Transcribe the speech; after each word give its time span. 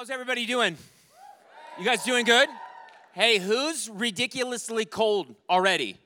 How's 0.00 0.08
everybody 0.08 0.46
doing? 0.46 0.78
You 1.78 1.84
guys 1.84 2.02
doing 2.04 2.24
good? 2.24 2.48
Hey, 3.12 3.36
who's 3.36 3.90
ridiculously 3.90 4.86
cold 4.86 5.34
already? 5.46 5.98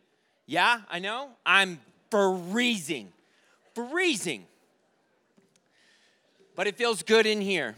Yeah, 0.47 0.81
I 0.91 0.99
know. 0.99 1.29
I'm 1.47 1.79
freezing. 2.11 3.13
Freezing. 3.73 4.47
But 6.57 6.67
it 6.67 6.77
feels 6.77 7.05
good 7.05 7.25
in 7.25 7.41
here. 7.41 7.77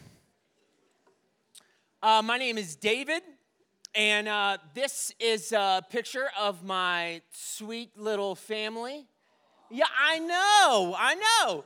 Uh, 2.02 2.22
my 2.24 2.38
name 2.38 2.56
is 2.56 2.76
David, 2.76 3.22
and 3.94 4.26
uh, 4.26 4.56
this 4.72 5.12
is 5.20 5.52
a 5.52 5.82
picture 5.90 6.30
of 6.40 6.64
my 6.64 7.20
sweet 7.30 7.90
little 7.94 8.34
family. 8.34 9.06
Yeah, 9.70 9.84
I 10.02 10.18
know, 10.20 10.96
I 10.98 11.14
know. 11.14 11.64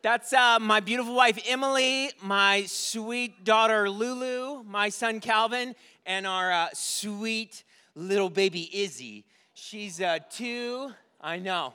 That's 0.00 0.32
uh, 0.32 0.60
my 0.60 0.78
beautiful 0.78 1.12
wife 1.12 1.42
Emily, 1.48 2.12
my 2.22 2.66
sweet 2.66 3.44
daughter 3.44 3.90
Lulu, 3.90 4.62
my 4.62 4.90
son 4.90 5.18
Calvin, 5.18 5.74
and 6.06 6.24
our 6.24 6.52
uh, 6.52 6.68
sweet 6.72 7.64
little 7.96 8.30
baby 8.30 8.70
Izzy. 8.72 9.24
She's 9.54 10.00
uh, 10.00 10.20
two. 10.30 10.92
I 11.20 11.40
know. 11.40 11.74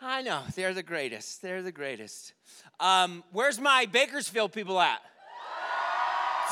I 0.00 0.22
know. 0.22 0.42
They're 0.54 0.72
the 0.72 0.84
greatest. 0.84 1.42
They're 1.42 1.62
the 1.62 1.72
greatest. 1.72 2.32
Um, 2.78 3.24
where's 3.32 3.58
my 3.58 3.86
Bakersfield 3.86 4.52
people 4.52 4.78
at? 4.78 5.00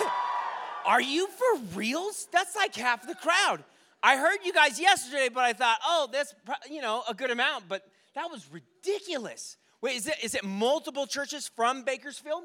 Are 0.86 1.02
you 1.02 1.28
for 1.28 1.60
reals? 1.74 2.28
That's 2.32 2.56
like 2.56 2.74
half 2.74 3.06
the 3.06 3.14
crowd. 3.14 3.62
I 4.02 4.16
heard 4.16 4.38
you 4.42 4.54
guys 4.54 4.80
yesterday, 4.80 5.28
but 5.28 5.44
I 5.44 5.52
thought, 5.52 5.80
oh, 5.84 6.08
that's 6.10 6.34
you 6.70 6.80
know 6.80 7.02
a 7.06 7.12
good 7.12 7.30
amount, 7.30 7.68
but 7.68 7.86
that 8.14 8.30
was 8.30 8.48
ridiculous. 8.50 9.58
Wait, 9.80 9.96
is 9.96 10.08
it, 10.08 10.16
is 10.22 10.34
it 10.34 10.42
multiple 10.42 11.06
churches 11.06 11.48
from 11.54 11.84
Bakersfield? 11.84 12.42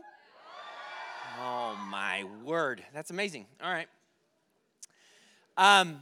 Oh 1.39 1.75
my 1.89 2.25
word. 2.43 2.83
That's 2.93 3.09
amazing. 3.09 3.47
All 3.63 3.71
right. 3.71 3.87
Um, 5.57 5.99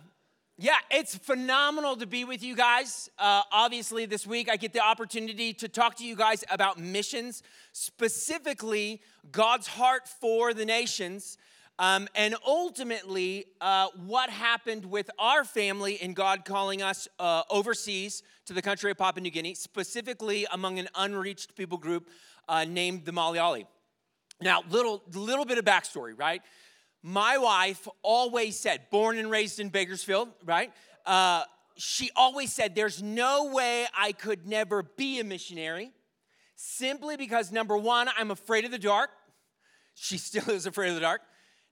yeah, 0.58 0.76
it's 0.90 1.16
phenomenal 1.16 1.96
to 1.96 2.06
be 2.06 2.26
with 2.26 2.44
you 2.44 2.54
guys. 2.54 3.10
Uh, 3.18 3.44
obviously, 3.50 4.06
this 4.06 4.28
week 4.28 4.50
I 4.50 4.58
get 4.58 4.74
the 4.74 4.82
opportunity 4.82 5.54
to 5.54 5.70
talk 5.70 5.96
to 5.96 6.06
you 6.06 6.18
guys 6.18 6.44
about 6.52 6.78
missions, 6.78 7.44
specifically 7.72 9.02
God's 9.32 9.68
heart 9.68 10.10
for 10.10 10.54
the 10.54 10.66
nations. 10.66 11.38
Um, 11.82 12.08
and 12.14 12.36
ultimately, 12.46 13.48
uh, 13.60 13.88
what 14.06 14.30
happened 14.30 14.86
with 14.86 15.10
our 15.18 15.44
family 15.44 15.96
in 15.96 16.14
God 16.14 16.46
calling 16.46 16.84
us 16.84 17.08
uh, 17.18 17.42
overseas 17.50 18.22
to 18.46 18.54
the 18.54 18.62
country 18.62 18.92
of 18.92 19.00
Papua 19.00 19.24
New 19.24 19.32
Guinea, 19.32 19.56
specifically 19.56 20.46
among 20.52 20.78
an 20.78 20.90
unreached 20.94 21.56
people 21.56 21.80
group 21.80 22.08
uh, 22.48 22.66
named 22.66 23.06
the 23.06 23.12
Malayali. 23.12 23.66
Now, 24.40 24.62
little 24.70 25.02
little 25.16 25.44
bit 25.44 25.58
of 25.58 25.66
backstory, 25.66 26.14
right? 26.16 26.44
My 27.02 27.40
wife 27.40 27.88
always 28.04 28.60
said, 28.60 28.82
born 28.92 29.18
and 29.18 29.32
raised 29.32 29.60
in 29.60 29.70
Bakersfield, 29.70 30.30
right? 30.46 30.72
Uh, 31.04 31.46
she 31.78 32.12
always 32.16 32.54
said, 32.54 32.76
"There's 32.76 33.02
no 33.02 33.46
way 33.46 33.88
I 33.98 34.12
could 34.12 34.46
never 34.46 34.84
be 34.84 35.20
a 35.20 35.24
missionary." 35.24 35.94
Simply 36.56 37.18
because 37.18 37.52
number 37.52 37.76
one, 37.76 38.08
I'm 38.16 38.30
afraid 38.30 38.66
of 38.66 38.72
the 38.72 38.78
dark. 38.78 39.10
She 39.96 40.18
still 40.20 40.52
is 40.52 40.68
afraid 40.68 40.90
of 40.90 40.96
the 40.96 41.02
dark. 41.02 41.22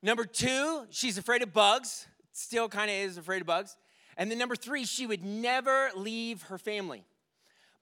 Number 0.01 0.23
two, 0.23 0.85
she's 0.91 1.17
afraid 1.17 1.41
of 1.41 1.51
bugs, 1.51 2.07
still 2.31 2.69
kind 2.69 2.89
of 2.89 2.95
is 2.95 3.17
afraid 3.17 3.41
of 3.41 3.47
bugs. 3.47 3.75
And 4.15 4.31
then 4.31 4.37
number 4.37 4.55
three, 4.55 4.85
she 4.85 5.05
would 5.05 5.23
never 5.23 5.89
leave 5.95 6.43
her 6.43 6.57
family. 6.57 7.03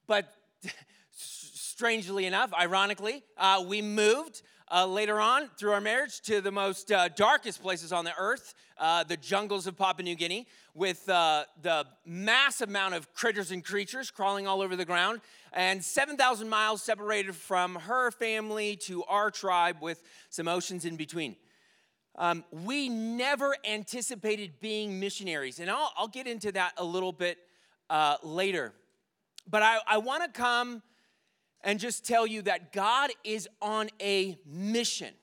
But 0.07 0.33
strangely 1.11 2.25
enough, 2.25 2.51
ironically, 2.59 3.23
uh, 3.38 3.63
we 3.67 3.83
moved 3.83 4.41
uh, 4.71 4.85
later 4.85 5.19
on 5.19 5.47
through 5.57 5.71
our 5.71 5.81
marriage 5.81 6.21
to 6.21 6.41
the 6.41 6.51
most 6.51 6.91
uh, 6.91 7.07
darkest 7.09 7.61
places 7.61 7.93
on 7.93 8.03
the 8.03 8.13
earth, 8.17 8.55
uh, 8.79 9.03
the 9.03 9.17
jungles 9.17 9.67
of 9.67 9.77
Papua 9.77 10.03
New 10.03 10.15
Guinea, 10.15 10.47
with 10.73 11.07
uh, 11.09 11.45
the 11.61 11.85
massive 12.05 12.69
amount 12.69 12.95
of 12.95 13.13
critters 13.13 13.51
and 13.51 13.63
creatures 13.63 14.11
crawling 14.11 14.47
all 14.47 14.61
over 14.61 14.75
the 14.75 14.85
ground, 14.85 15.22
and 15.53 15.83
7,000 15.83 16.50
miles 16.50 16.81
separated 16.81 17.35
from 17.35 17.75
her 17.75 18.11
family 18.11 18.75
to 18.75 19.03
our 19.06 19.31
tribe 19.31 19.77
with 19.81 20.01
some 20.29 20.47
oceans 20.47 20.83
in 20.83 20.95
between. 20.95 21.35
Um, 22.17 22.44
we 22.51 22.89
never 22.89 23.55
anticipated 23.63 24.59
being 24.59 25.00
missionaries, 25.00 25.59
and 25.59 25.69
I'll, 25.69 25.91
I'll 25.95 26.07
get 26.07 26.25
into 26.25 26.51
that 26.53 26.73
a 26.78 26.83
little 26.83 27.11
bit 27.11 27.38
uh, 27.89 28.17
later. 28.23 28.73
But 29.50 29.61
I, 29.61 29.78
I 29.85 29.97
want 30.00 30.23
to 30.23 30.29
come 30.29 30.81
and 31.61 31.79
just 31.79 32.06
tell 32.06 32.25
you 32.25 32.41
that 32.44 32.73
God 32.73 33.11
is 33.23 33.47
on 33.61 33.89
a 34.01 34.38
mission. 34.45 35.13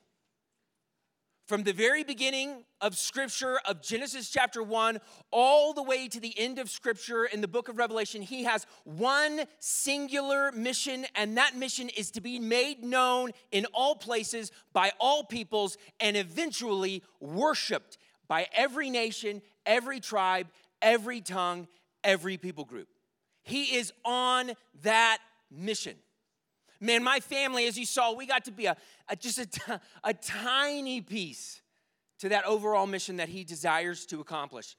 From 1.47 1.63
the 1.63 1.73
very 1.73 2.03
beginning 2.03 2.63
of 2.85 2.95
Scripture, 2.95 3.59
of 3.65 3.81
Genesis 3.81 4.29
chapter 4.29 4.61
1, 4.61 4.99
all 5.31 5.73
the 5.73 5.81
way 5.81 6.07
to 6.07 6.19
the 6.19 6.37
end 6.37 6.59
of 6.59 6.69
Scripture 6.69 7.25
in 7.25 7.41
the 7.41 7.47
book 7.47 7.67
of 7.67 7.79
Revelation, 7.79 8.21
he 8.21 8.43
has 8.43 8.67
one 8.83 9.41
singular 9.57 10.51
mission, 10.51 11.07
and 11.15 11.35
that 11.35 11.55
mission 11.55 11.89
is 11.89 12.11
to 12.11 12.21
be 12.21 12.37
made 12.37 12.83
known 12.83 13.31
in 13.51 13.65
all 13.73 13.95
places 13.95 14.51
by 14.71 14.91
all 14.99 15.23
peoples 15.23 15.79
and 15.99 16.15
eventually 16.15 17.01
worshiped 17.19 17.97
by 18.27 18.45
every 18.53 18.91
nation, 18.91 19.41
every 19.65 19.99
tribe, 19.99 20.45
every 20.79 21.21
tongue, 21.21 21.67
every 22.03 22.37
people 22.37 22.65
group. 22.65 22.87
He 23.41 23.77
is 23.77 23.91
on 24.05 24.51
that 24.83 25.17
mission. 25.49 25.95
Man, 26.79 27.03
my 27.03 27.19
family, 27.19 27.65
as 27.65 27.79
you 27.79 27.85
saw, 27.87 28.13
we 28.13 28.27
got 28.27 28.45
to 28.45 28.51
be 28.51 28.67
a, 28.67 28.77
a 29.09 29.15
just 29.15 29.39
a, 29.39 29.81
a 30.03 30.13
tiny 30.13 31.01
piece 31.01 31.63
to 32.19 32.29
that 32.29 32.45
overall 32.45 32.87
mission 32.87 33.17
that 33.17 33.29
he 33.29 33.43
desires 33.43 34.05
to 34.07 34.21
accomplish. 34.21 34.75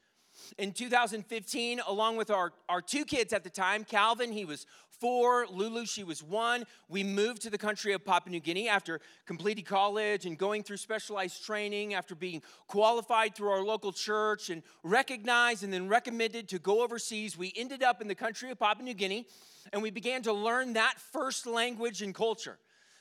In 0.59 0.73
2015, 0.73 1.81
along 1.87 2.17
with 2.17 2.31
our, 2.31 2.53
our 2.69 2.83
two 2.83 3.05
kids 3.05 3.33
at 3.33 3.43
the 3.43 3.51
time, 3.51 3.85
Calvin, 3.85 4.33
he 4.33 4.45
was 4.45 4.67
four, 5.01 5.47
Lulu, 5.47 5.87
she 5.87 6.05
was 6.05 6.23
one, 6.23 6.65
we 6.89 7.05
moved 7.05 7.43
to 7.43 7.51
the 7.51 7.59
country 7.59 7.93
of 7.93 8.05
Papua 8.05 8.31
New 8.33 8.41
Guinea 8.41 8.69
after 8.69 9.01
completing 9.27 9.65
college 9.65 10.27
and 10.27 10.39
going 10.39 10.63
through 10.63 10.79
specialized 10.79 11.45
training, 11.45 11.95
after 11.95 12.15
being 12.15 12.43
qualified 12.67 13.35
through 13.35 13.51
our 13.51 13.63
local 13.63 13.93
church 13.93 14.51
and 14.51 14.63
recognized 14.83 15.65
and 15.65 15.73
then 15.73 15.89
recommended 15.89 16.49
to 16.49 16.59
go 16.59 16.83
overseas. 16.83 17.37
We 17.37 17.53
ended 17.57 17.83
up 17.83 18.01
in 18.01 18.09
the 18.09 18.15
country 18.15 18.51
of 18.51 18.59
Papua 18.59 18.85
New 18.85 18.95
Guinea 18.95 19.27
and 19.73 19.83
we 19.83 19.91
began 19.91 20.23
to 20.23 20.33
learn 20.33 20.75
that 20.75 20.95
first 21.13 21.47
language 21.47 22.03
and 22.03 22.15
culture. 22.15 22.59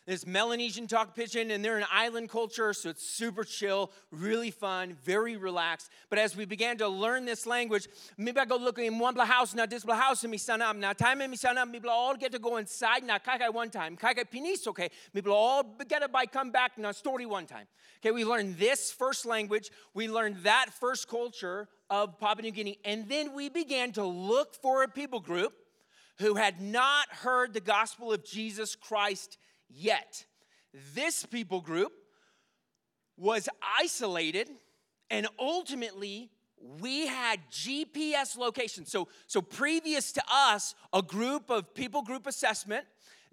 It's 0.08 0.28
Melanesian 0.28 0.86
Tok 0.86 1.16
Pisin, 1.16 1.50
and 1.50 1.66
they're 1.66 1.80
an 1.80 1.86
island 1.92 2.30
culture, 2.30 2.74
so 2.74 2.90
it's 2.90 3.04
super 3.04 3.44
chill, 3.44 3.92
really 4.12 4.52
fun, 4.52 4.96
very 5.04 5.36
relaxed. 5.36 5.90
But 6.12 6.20
as 6.20 6.36
we 6.38 6.46
began 6.46 6.78
to 6.78 6.88
learn 6.88 7.26
this 7.26 7.48
language, 7.48 7.88
maybe 8.16 8.40
I 8.40 8.46
go 8.46 8.56
look 8.56 8.78
in 8.78 9.00
one 9.00 9.16
house, 9.16 9.56
now 9.56 9.66
this 9.66 9.84
house, 9.84 10.24
son 10.38 10.62
up. 10.62 10.76
Now 10.76 10.94
time 10.94 11.36
son 11.36 11.58
up, 11.58 11.70
maybe 11.70 11.88
all 11.88 12.16
get 12.16 12.32
to 12.34 12.40
go 12.40 12.58
inside. 12.58 13.04
Now 13.04 13.18
kai 13.18 13.50
one 13.50 13.72
time, 13.72 13.98
kai 13.98 14.14
pinis, 14.14 14.68
okay. 14.68 14.90
Maybe 15.16 15.28
all 15.32 15.64
get 15.88 16.04
it 16.04 16.12
by 16.12 16.28
come 16.28 16.52
back 16.52 16.78
now 16.78 16.92
story 16.92 17.26
one 17.26 17.48
time. 17.48 17.66
Okay, 18.00 18.12
we 18.12 18.24
learned 18.24 18.60
this 18.60 18.92
first 18.92 19.26
language, 19.26 19.72
we 19.96 20.08
learned 20.08 20.38
that 20.44 20.68
first 20.80 21.08
culture 21.08 21.68
of 21.90 22.20
Papua 22.20 22.44
New 22.44 22.52
Guinea, 22.52 22.78
and 22.86 23.10
then 23.10 23.34
we 23.34 23.50
began 23.50 23.92
to 23.94 24.04
look 24.04 24.54
for 24.54 24.84
a 24.84 24.88
people 24.88 25.20
group 25.20 25.54
who 26.20 26.36
had 26.36 26.62
not 26.62 27.10
heard 27.10 27.56
the 27.56 27.60
gospel 27.60 28.14
of 28.14 28.24
Jesus 28.24 28.76
Christ 28.76 29.40
yet. 29.70 30.26
This 30.94 31.26
people 31.26 31.62
group 31.62 31.92
was 33.18 33.48
isolated 33.80 34.50
and 35.10 35.28
ultimately 35.40 36.30
we 36.82 37.08
had 37.08 37.40
GPS 37.52 38.38
locations. 38.38 38.92
So, 38.92 39.08
so 39.28 39.42
previous 39.42 40.12
to 40.14 40.24
us, 40.32 40.74
a 40.94 41.02
group 41.02 41.50
of 41.50 41.74
people 41.74 42.02
group 42.02 42.28
assessment 42.28 42.86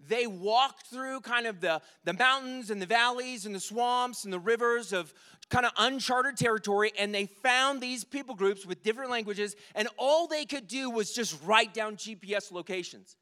they 0.08 0.26
walked 0.26 0.86
through 0.86 1.20
kind 1.20 1.46
of 1.46 1.60
the, 1.60 1.80
the 2.04 2.12
mountains 2.12 2.70
and 2.70 2.80
the 2.80 2.86
valleys 2.86 3.46
and 3.46 3.54
the 3.54 3.60
swamps 3.60 4.24
and 4.24 4.32
the 4.32 4.38
rivers 4.38 4.92
of 4.92 5.12
kind 5.48 5.66
of 5.66 5.72
uncharted 5.78 6.36
territory, 6.36 6.92
and 6.98 7.14
they 7.14 7.26
found 7.26 7.80
these 7.80 8.04
people 8.04 8.34
groups 8.34 8.64
with 8.64 8.82
different 8.82 9.10
languages, 9.10 9.54
and 9.74 9.86
all 9.98 10.26
they 10.26 10.44
could 10.44 10.66
do 10.66 10.88
was 10.88 11.12
just 11.12 11.38
write 11.44 11.74
down 11.74 11.96
GPS 11.96 12.50
locations. 12.50 13.16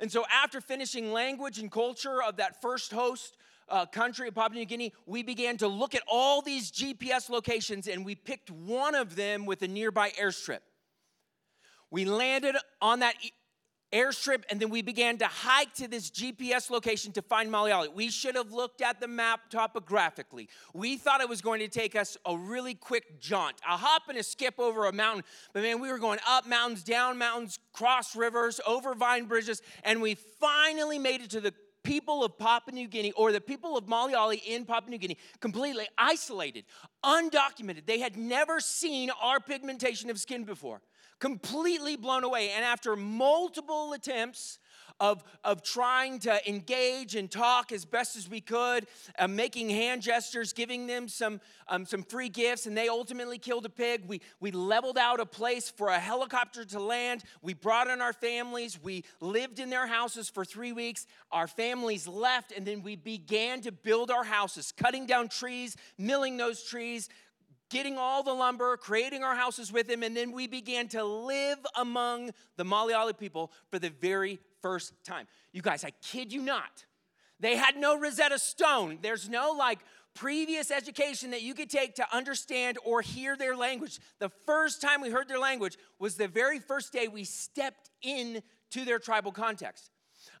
And 0.00 0.10
so, 0.10 0.24
after 0.32 0.60
finishing 0.60 1.12
language 1.12 1.58
and 1.58 1.70
culture 1.70 2.22
of 2.22 2.36
that 2.36 2.60
first 2.60 2.92
host 2.92 3.36
uh, 3.68 3.86
country 3.86 4.28
of 4.28 4.34
Papua 4.34 4.60
New 4.60 4.66
Guinea, 4.66 4.92
we 5.06 5.22
began 5.22 5.56
to 5.58 5.68
look 5.68 5.94
at 5.94 6.02
all 6.06 6.42
these 6.42 6.70
GPS 6.70 7.30
locations, 7.30 7.88
and 7.88 8.04
we 8.04 8.14
picked 8.14 8.50
one 8.50 8.94
of 8.94 9.16
them 9.16 9.46
with 9.46 9.62
a 9.62 9.68
nearby 9.68 10.10
airstrip. 10.10 10.60
We 11.90 12.04
landed 12.04 12.56
on 12.80 13.00
that 13.00 13.14
airstrip, 13.92 14.44
and 14.50 14.58
then 14.58 14.70
we 14.70 14.82
began 14.82 15.18
to 15.18 15.26
hike 15.26 15.72
to 15.74 15.88
this 15.88 16.10
GPS 16.10 16.70
location 16.70 17.12
to 17.12 17.22
find 17.22 17.50
Malayali. 17.50 17.92
We 17.92 18.10
should 18.10 18.34
have 18.36 18.52
looked 18.52 18.80
at 18.80 19.00
the 19.00 19.08
map 19.08 19.50
topographically. 19.50 20.48
We 20.74 20.96
thought 20.96 21.20
it 21.20 21.28
was 21.28 21.40
going 21.40 21.60
to 21.60 21.68
take 21.68 21.94
us 21.94 22.16
a 22.26 22.36
really 22.36 22.74
quick 22.74 23.20
jaunt, 23.20 23.56
a 23.68 23.76
hop 23.76 24.02
and 24.08 24.18
a 24.18 24.22
skip 24.22 24.54
over 24.58 24.86
a 24.86 24.92
mountain. 24.92 25.24
But 25.52 25.62
man, 25.62 25.80
we 25.80 25.90
were 25.90 25.98
going 25.98 26.20
up 26.26 26.46
mountains, 26.46 26.82
down 26.82 27.18
mountains, 27.18 27.58
cross 27.72 28.16
rivers, 28.16 28.60
over 28.66 28.94
vine 28.94 29.26
bridges, 29.26 29.62
and 29.84 30.00
we 30.00 30.14
finally 30.14 30.98
made 30.98 31.20
it 31.20 31.30
to 31.30 31.40
the 31.40 31.54
people 31.82 32.24
of 32.24 32.38
Papua 32.38 32.74
New 32.74 32.88
Guinea 32.88 33.12
or 33.12 33.32
the 33.32 33.40
people 33.40 33.76
of 33.76 33.86
Malayali 33.86 34.40
in 34.46 34.64
Papua 34.64 34.90
New 34.90 34.98
Guinea 34.98 35.18
completely 35.40 35.86
isolated, 35.98 36.64
undocumented. 37.04 37.86
They 37.86 37.98
had 37.98 38.16
never 38.16 38.60
seen 38.60 39.10
our 39.20 39.40
pigmentation 39.40 40.10
of 40.10 40.18
skin 40.18 40.44
before, 40.44 40.80
completely 41.22 41.94
blown 41.94 42.24
away. 42.24 42.50
And 42.50 42.64
after 42.64 42.96
multiple 42.96 43.92
attempts, 43.92 44.58
of, 45.00 45.24
of 45.42 45.62
trying 45.64 46.20
to 46.20 46.48
engage 46.48 47.16
and 47.16 47.28
talk 47.28 47.72
as 47.72 47.84
best 47.84 48.16
as 48.16 48.28
we 48.28 48.40
could, 48.40 48.86
uh, 49.18 49.26
making 49.26 49.68
hand 49.68 50.00
gestures, 50.00 50.52
giving 50.52 50.86
them 50.86 51.08
some, 51.08 51.40
um, 51.66 51.84
some 51.84 52.04
free 52.04 52.28
gifts, 52.28 52.66
and 52.66 52.76
they 52.76 52.88
ultimately 52.88 53.36
killed 53.36 53.66
a 53.66 53.68
pig. 53.68 54.04
We, 54.06 54.20
we 54.38 54.52
leveled 54.52 54.98
out 54.98 55.18
a 55.18 55.26
place 55.26 55.68
for 55.68 55.88
a 55.88 55.98
helicopter 55.98 56.64
to 56.66 56.78
land. 56.78 57.24
We 57.42 57.52
brought 57.52 57.88
in 57.88 58.00
our 58.00 58.12
families. 58.12 58.78
We 58.80 59.04
lived 59.20 59.58
in 59.58 59.70
their 59.70 59.88
houses 59.88 60.28
for 60.28 60.44
three 60.44 60.72
weeks. 60.72 61.06
Our 61.32 61.48
families 61.48 62.06
left, 62.06 62.52
and 62.52 62.64
then 62.64 62.82
we 62.82 62.94
began 62.94 63.60
to 63.62 63.72
build 63.72 64.10
our 64.10 64.24
houses, 64.24 64.72
cutting 64.76 65.06
down 65.06 65.28
trees, 65.28 65.76
milling 65.98 66.36
those 66.36 66.62
trees, 66.62 67.08
getting 67.72 67.96
all 67.96 68.22
the 68.22 68.32
lumber, 68.32 68.76
creating 68.76 69.24
our 69.24 69.34
houses 69.34 69.72
with 69.72 69.88
him, 69.88 70.02
and 70.02 70.14
then 70.14 70.30
we 70.30 70.46
began 70.46 70.86
to 70.88 71.02
live 71.02 71.58
among 71.76 72.30
the 72.56 72.64
Malayali 72.64 73.18
people 73.18 73.50
for 73.70 73.78
the 73.78 73.88
very 73.88 74.38
first 74.60 74.92
time. 75.04 75.26
You 75.52 75.62
guys, 75.62 75.82
I 75.82 75.90
kid 76.02 76.32
you 76.32 76.42
not. 76.42 76.84
They 77.40 77.56
had 77.56 77.76
no 77.76 77.98
Rosetta 77.98 78.38
Stone. 78.38 78.98
There's 79.00 79.28
no 79.28 79.52
like 79.52 79.78
previous 80.14 80.70
education 80.70 81.30
that 81.30 81.40
you 81.40 81.54
could 81.54 81.70
take 81.70 81.94
to 81.94 82.14
understand 82.14 82.76
or 82.84 83.00
hear 83.00 83.36
their 83.36 83.56
language. 83.56 83.98
The 84.18 84.28
first 84.28 84.82
time 84.82 85.00
we 85.00 85.08
heard 85.08 85.26
their 85.26 85.38
language 85.38 85.78
was 85.98 86.16
the 86.16 86.28
very 86.28 86.58
first 86.58 86.92
day 86.92 87.08
we 87.08 87.24
stepped 87.24 87.90
into 88.02 88.42
their 88.84 88.98
tribal 88.98 89.32
context. 89.32 89.90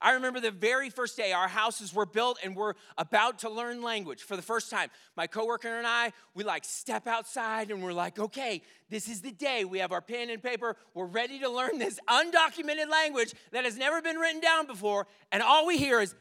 I 0.00 0.12
remember 0.12 0.40
the 0.40 0.50
very 0.50 0.90
first 0.90 1.16
day 1.16 1.32
our 1.32 1.48
houses 1.48 1.94
were 1.94 2.06
built 2.06 2.38
and 2.42 2.56
we're 2.56 2.74
about 2.98 3.40
to 3.40 3.50
learn 3.50 3.82
language 3.82 4.22
for 4.22 4.36
the 4.36 4.42
first 4.42 4.70
time. 4.70 4.90
My 5.16 5.26
coworker 5.26 5.68
and 5.68 5.86
I, 5.86 6.12
we 6.34 6.44
like 6.44 6.64
step 6.64 7.06
outside 7.06 7.70
and 7.70 7.82
we're 7.82 7.92
like, 7.92 8.18
okay, 8.18 8.62
this 8.90 9.08
is 9.08 9.20
the 9.20 9.32
day. 9.32 9.64
We 9.64 9.78
have 9.78 9.92
our 9.92 10.00
pen 10.00 10.30
and 10.30 10.42
paper. 10.42 10.76
We're 10.94 11.06
ready 11.06 11.38
to 11.40 11.48
learn 11.48 11.78
this 11.78 11.98
undocumented 12.08 12.90
language 12.90 13.34
that 13.52 13.64
has 13.64 13.76
never 13.76 14.02
been 14.02 14.16
written 14.16 14.40
down 14.40 14.66
before. 14.66 15.06
And 15.30 15.42
all 15.42 15.66
we 15.66 15.78
hear 15.78 16.00
is, 16.00 16.14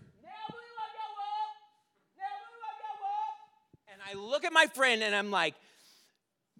and 3.92 4.02
I 4.10 4.14
look 4.20 4.44
at 4.44 4.54
my 4.54 4.68
friend 4.68 5.04
and 5.04 5.16
I'm 5.16 5.32
like, 5.32 5.56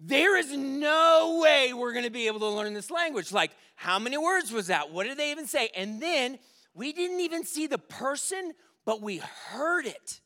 there 0.04 0.36
is 0.36 0.50
no 0.52 1.40
way 1.42 1.72
we're 1.72 1.92
going 1.92 2.04
to 2.04 2.10
be 2.10 2.26
able 2.26 2.40
to 2.40 2.48
learn 2.48 2.74
this 2.74 2.90
language. 2.90 3.30
Like, 3.30 3.52
how 3.76 3.98
many 3.98 4.18
words 4.18 4.50
was 4.52 4.66
that? 4.66 4.90
What 4.90 5.04
did 5.04 5.16
they 5.16 5.30
even 5.30 5.46
say? 5.46 5.70
And 5.76 6.02
then 6.02 6.38
we 6.74 6.92
didn't 6.92 7.20
even 7.20 7.44
see 7.44 7.66
the 7.66 7.78
person, 7.78 8.52
but 8.84 9.00
we 9.00 9.18
heard 9.18 9.86
it. 9.86 10.20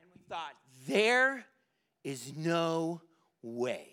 And 0.00 0.10
we 0.12 0.20
thought, 0.28 0.54
there 0.86 1.44
is 2.02 2.34
no 2.36 3.00
way. 3.42 3.88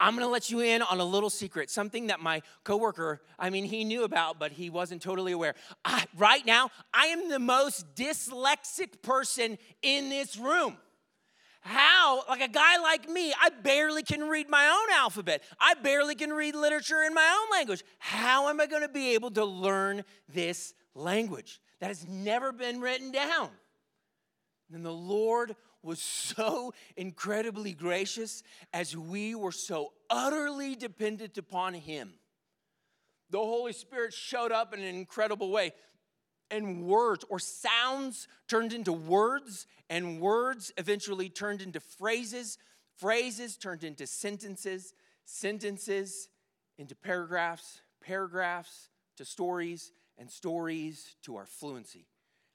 I'm 0.00 0.14
gonna 0.14 0.28
let 0.28 0.48
you 0.48 0.60
in 0.60 0.82
on 0.82 1.00
a 1.00 1.04
little 1.04 1.30
secret, 1.30 1.70
something 1.70 2.06
that 2.06 2.20
my 2.20 2.42
coworker, 2.62 3.20
I 3.38 3.50
mean, 3.50 3.64
he 3.64 3.82
knew 3.82 4.04
about, 4.04 4.38
but 4.38 4.52
he 4.52 4.70
wasn't 4.70 5.02
totally 5.02 5.32
aware. 5.32 5.54
I, 5.84 6.04
right 6.16 6.46
now, 6.46 6.70
I 6.94 7.06
am 7.06 7.28
the 7.28 7.40
most 7.40 7.96
dyslexic 7.96 9.02
person 9.02 9.58
in 9.82 10.08
this 10.08 10.36
room. 10.36 10.76
How, 11.60 12.24
like 12.28 12.40
a 12.40 12.48
guy 12.48 12.78
like 12.78 13.08
me, 13.08 13.32
I 13.38 13.50
barely 13.50 14.02
can 14.02 14.28
read 14.28 14.48
my 14.48 14.66
own 14.66 14.96
alphabet. 14.96 15.42
I 15.60 15.74
barely 15.74 16.14
can 16.14 16.30
read 16.30 16.54
literature 16.54 17.02
in 17.02 17.14
my 17.14 17.28
own 17.40 17.56
language. 17.58 17.82
How 17.98 18.48
am 18.48 18.60
I 18.60 18.66
going 18.66 18.82
to 18.82 18.88
be 18.88 19.14
able 19.14 19.30
to 19.32 19.44
learn 19.44 20.04
this 20.28 20.72
language 20.94 21.60
that 21.80 21.88
has 21.88 22.06
never 22.06 22.52
been 22.52 22.80
written 22.80 23.10
down? 23.10 23.50
And 24.72 24.84
the 24.84 24.92
Lord 24.92 25.56
was 25.82 26.00
so 26.00 26.74
incredibly 26.96 27.72
gracious 27.72 28.42
as 28.72 28.96
we 28.96 29.34
were 29.34 29.52
so 29.52 29.92
utterly 30.10 30.74
dependent 30.74 31.38
upon 31.38 31.74
Him. 31.74 32.14
The 33.30 33.38
Holy 33.38 33.72
Spirit 33.72 34.12
showed 34.12 34.52
up 34.52 34.72
in 34.72 34.80
an 34.80 34.94
incredible 34.94 35.50
way 35.50 35.72
and 36.50 36.84
words 36.84 37.24
or 37.28 37.38
sounds 37.38 38.28
turned 38.48 38.72
into 38.72 38.92
words, 38.92 39.66
and 39.90 40.20
words 40.20 40.72
eventually 40.76 41.28
turned 41.28 41.62
into 41.62 41.80
phrases, 41.80 42.58
phrases 42.96 43.56
turned 43.56 43.84
into 43.84 44.06
sentences, 44.06 44.94
sentences 45.24 46.28
into 46.78 46.94
paragraphs, 46.94 47.80
paragraphs 48.02 48.88
to 49.16 49.24
stories, 49.24 49.92
and 50.16 50.30
stories 50.30 51.16
to 51.22 51.36
our 51.36 51.46
fluency. 51.46 52.06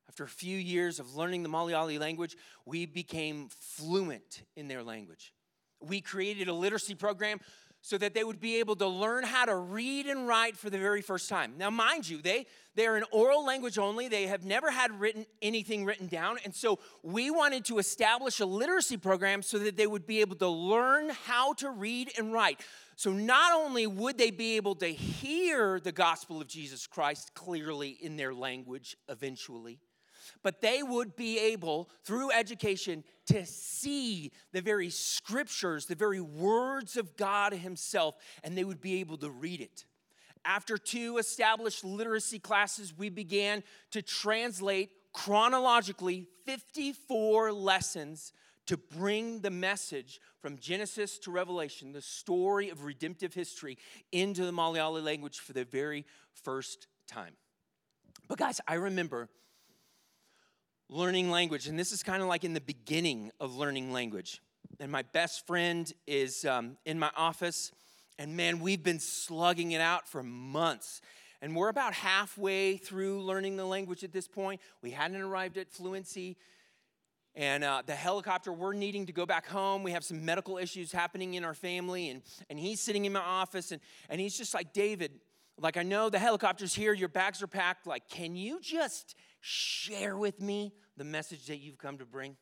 After 0.08 0.24
a 0.24 0.30
few 0.30 0.58
years 0.58 1.00
of 1.00 1.16
learning 1.16 1.44
the 1.44 1.50
Malayali 1.50 2.00
language, 2.00 2.36
we 2.66 2.86
became 2.86 3.48
fluent 3.50 4.44
in 4.56 4.68
their 4.68 4.84
language. 4.84 5.34
We 5.82 6.02
created 6.02 6.48
a 6.48 6.54
literacy 6.54 6.96
program 6.96 7.40
so 7.86 7.98
that 7.98 8.14
they 8.14 8.24
would 8.24 8.40
be 8.40 8.60
able 8.60 8.78
to 8.78 8.88
learn 8.88 9.26
how 9.26 9.44
to 9.44 9.56
read 9.58 10.06
and 10.06 10.26
write 10.26 10.56
for 10.56 10.70
the 10.70 10.78
very 10.78 11.02
first 11.02 11.28
time. 11.28 11.56
Now, 11.58 11.70
mind 11.70 12.08
you, 12.08 12.22
they, 12.22 12.46
they 12.76 12.88
are 12.88 12.96
an 12.96 13.04
oral 13.12 13.46
language 13.46 13.78
only. 13.78 14.08
They 14.08 14.28
have 14.28 14.46
never 14.46 14.72
had 14.72 15.02
written 15.02 15.26
anything 15.42 15.84
written 15.84 16.08
down. 16.08 16.38
And 16.46 16.56
so 16.56 16.80
we 17.04 17.30
wanted 17.30 17.66
to 17.66 17.80
establish 17.80 18.40
a 18.40 18.46
literacy 18.46 18.96
program 18.96 19.42
so 19.42 19.60
that 19.60 19.76
they 19.76 19.86
would 19.86 20.08
be 20.08 20.22
able 20.22 20.38
to 20.38 20.48
learn 20.48 21.10
how 21.26 21.52
to 21.56 21.72
read 21.72 22.10
and 22.18 22.32
write. 22.32 22.62
So 22.96 23.12
not 23.12 23.52
only 23.52 23.86
would 23.86 24.18
they 24.18 24.32
be 24.32 24.56
able 24.56 24.76
to 24.76 24.88
hear 24.88 25.78
the 25.82 25.92
gospel 25.92 26.40
of 26.40 26.48
Jesus 26.48 26.88
Christ 26.88 27.34
clearly 27.34 27.90
in 27.90 28.16
their 28.16 28.34
language 28.34 28.96
eventually, 29.10 29.80
but 30.44 30.62
they 30.62 30.84
would 30.84 31.16
be 31.16 31.40
able, 31.40 31.90
through 32.04 32.32
education, 32.32 33.04
to 33.28 33.46
see 33.46 34.32
the 34.52 34.62
very 34.62 34.90
scriptures, 34.90 35.86
the 35.86 35.96
very 35.96 36.22
words 36.22 36.98
of 36.98 37.16
God 37.18 37.54
Himself, 37.54 38.16
and 38.44 38.58
they 38.58 38.64
would 38.64 38.82
be 38.82 39.00
able 39.00 39.18
to 39.18 39.30
read 39.30 39.62
it. 39.62 39.86
After 40.46 40.78
two 40.78 41.18
established 41.18 41.86
literacy 41.86 42.40
classes, 42.40 42.94
we 42.96 43.10
began 43.10 43.64
to 43.92 44.02
translate 44.02 44.92
chronologically 45.14 46.28
54 46.46 47.54
lessons 47.54 48.34
to 48.66 48.78
bring 48.78 49.40
the 49.40 49.50
message 49.50 50.20
from 50.42 50.58
Genesis 50.58 51.18
to 51.20 51.32
Revelation, 51.32 51.92
the 51.92 52.02
story 52.02 52.70
of 52.70 52.84
redemptive 52.84 53.34
history, 53.34 53.78
into 54.12 54.46
the 54.46 54.52
Malayali 54.52 55.04
language 55.04 55.40
for 55.40 55.54
the 55.54 55.66
very 55.66 56.06
first 56.34 56.88
time. 57.08 57.34
But, 58.28 58.38
guys, 58.38 58.60
I 58.68 58.76
remember 58.76 59.30
learning 60.94 61.32
language. 61.32 61.68
And 61.68 61.78
this 61.78 61.92
is 61.92 62.04
kind 62.04 62.22
of 62.22 62.30
like 62.30 62.44
in 62.44 62.54
the 62.54 62.62
beginning 62.62 63.32
of 63.40 63.56
learning 63.56 63.92
language. 63.92 64.42
And 64.80 64.92
my 64.92 65.02
best 65.02 65.48
friend 65.48 65.92
is 66.06 66.46
um, 66.46 66.78
in 66.86 67.00
my 67.00 67.10
office. 67.18 67.72
And 68.20 68.38
man, 68.38 68.60
we've 68.60 68.84
been 68.84 69.00
slugging 69.00 69.72
it 69.72 69.82
out 69.82 70.08
for 70.08 70.22
months. 70.22 71.02
And 71.42 71.56
we're 71.56 71.70
about 71.70 71.94
halfway 71.94 72.78
through 72.78 73.24
learning 73.24 73.58
the 73.58 73.66
language 73.66 74.04
at 74.04 74.14
this 74.14 74.28
point. 74.28 74.62
We 74.84 74.92
hadn't 74.92 75.20
arrived 75.20 75.58
at 75.58 75.72
fluency. 75.72 76.38
And 77.36 77.64
uh, 77.64 77.82
the 77.84 77.96
helicopter, 77.96 78.54
we're 78.54 78.74
needing 78.74 79.08
to 79.08 79.14
go 79.14 79.26
back 79.26 79.48
home. 79.48 79.82
We 79.82 79.92
have 79.94 80.04
some 80.04 80.24
medical 80.24 80.60
issues 80.60 80.92
happening 80.92 81.34
in 81.34 81.44
our 81.44 81.56
family. 81.56 82.10
And, 82.10 82.22
and 82.52 82.60
he's 82.60 82.80
sitting 82.80 83.06
in 83.06 83.14
my 83.14 83.20
office 83.20 83.72
and, 83.72 83.82
and 84.10 84.22
he's 84.22 84.38
just 84.38 84.54
like, 84.54 84.74
David, 84.74 85.12
like, 85.58 85.76
I 85.76 85.84
know 85.84 86.10
the 86.10 86.20
helicopter's 86.20 86.76
here, 86.76 86.94
your 86.94 87.10
bags 87.10 87.42
are 87.42 87.48
packed. 87.48 87.88
Like, 87.88 88.08
can 88.10 88.36
you 88.36 88.60
just 88.62 89.16
share 89.42 90.16
with 90.18 90.40
me 90.40 90.72
the 90.98 91.04
message 91.04 91.48
that 91.48 91.58
you've 91.58 91.78
come 91.78 91.98
to 91.98 92.06
bring? 92.06 92.38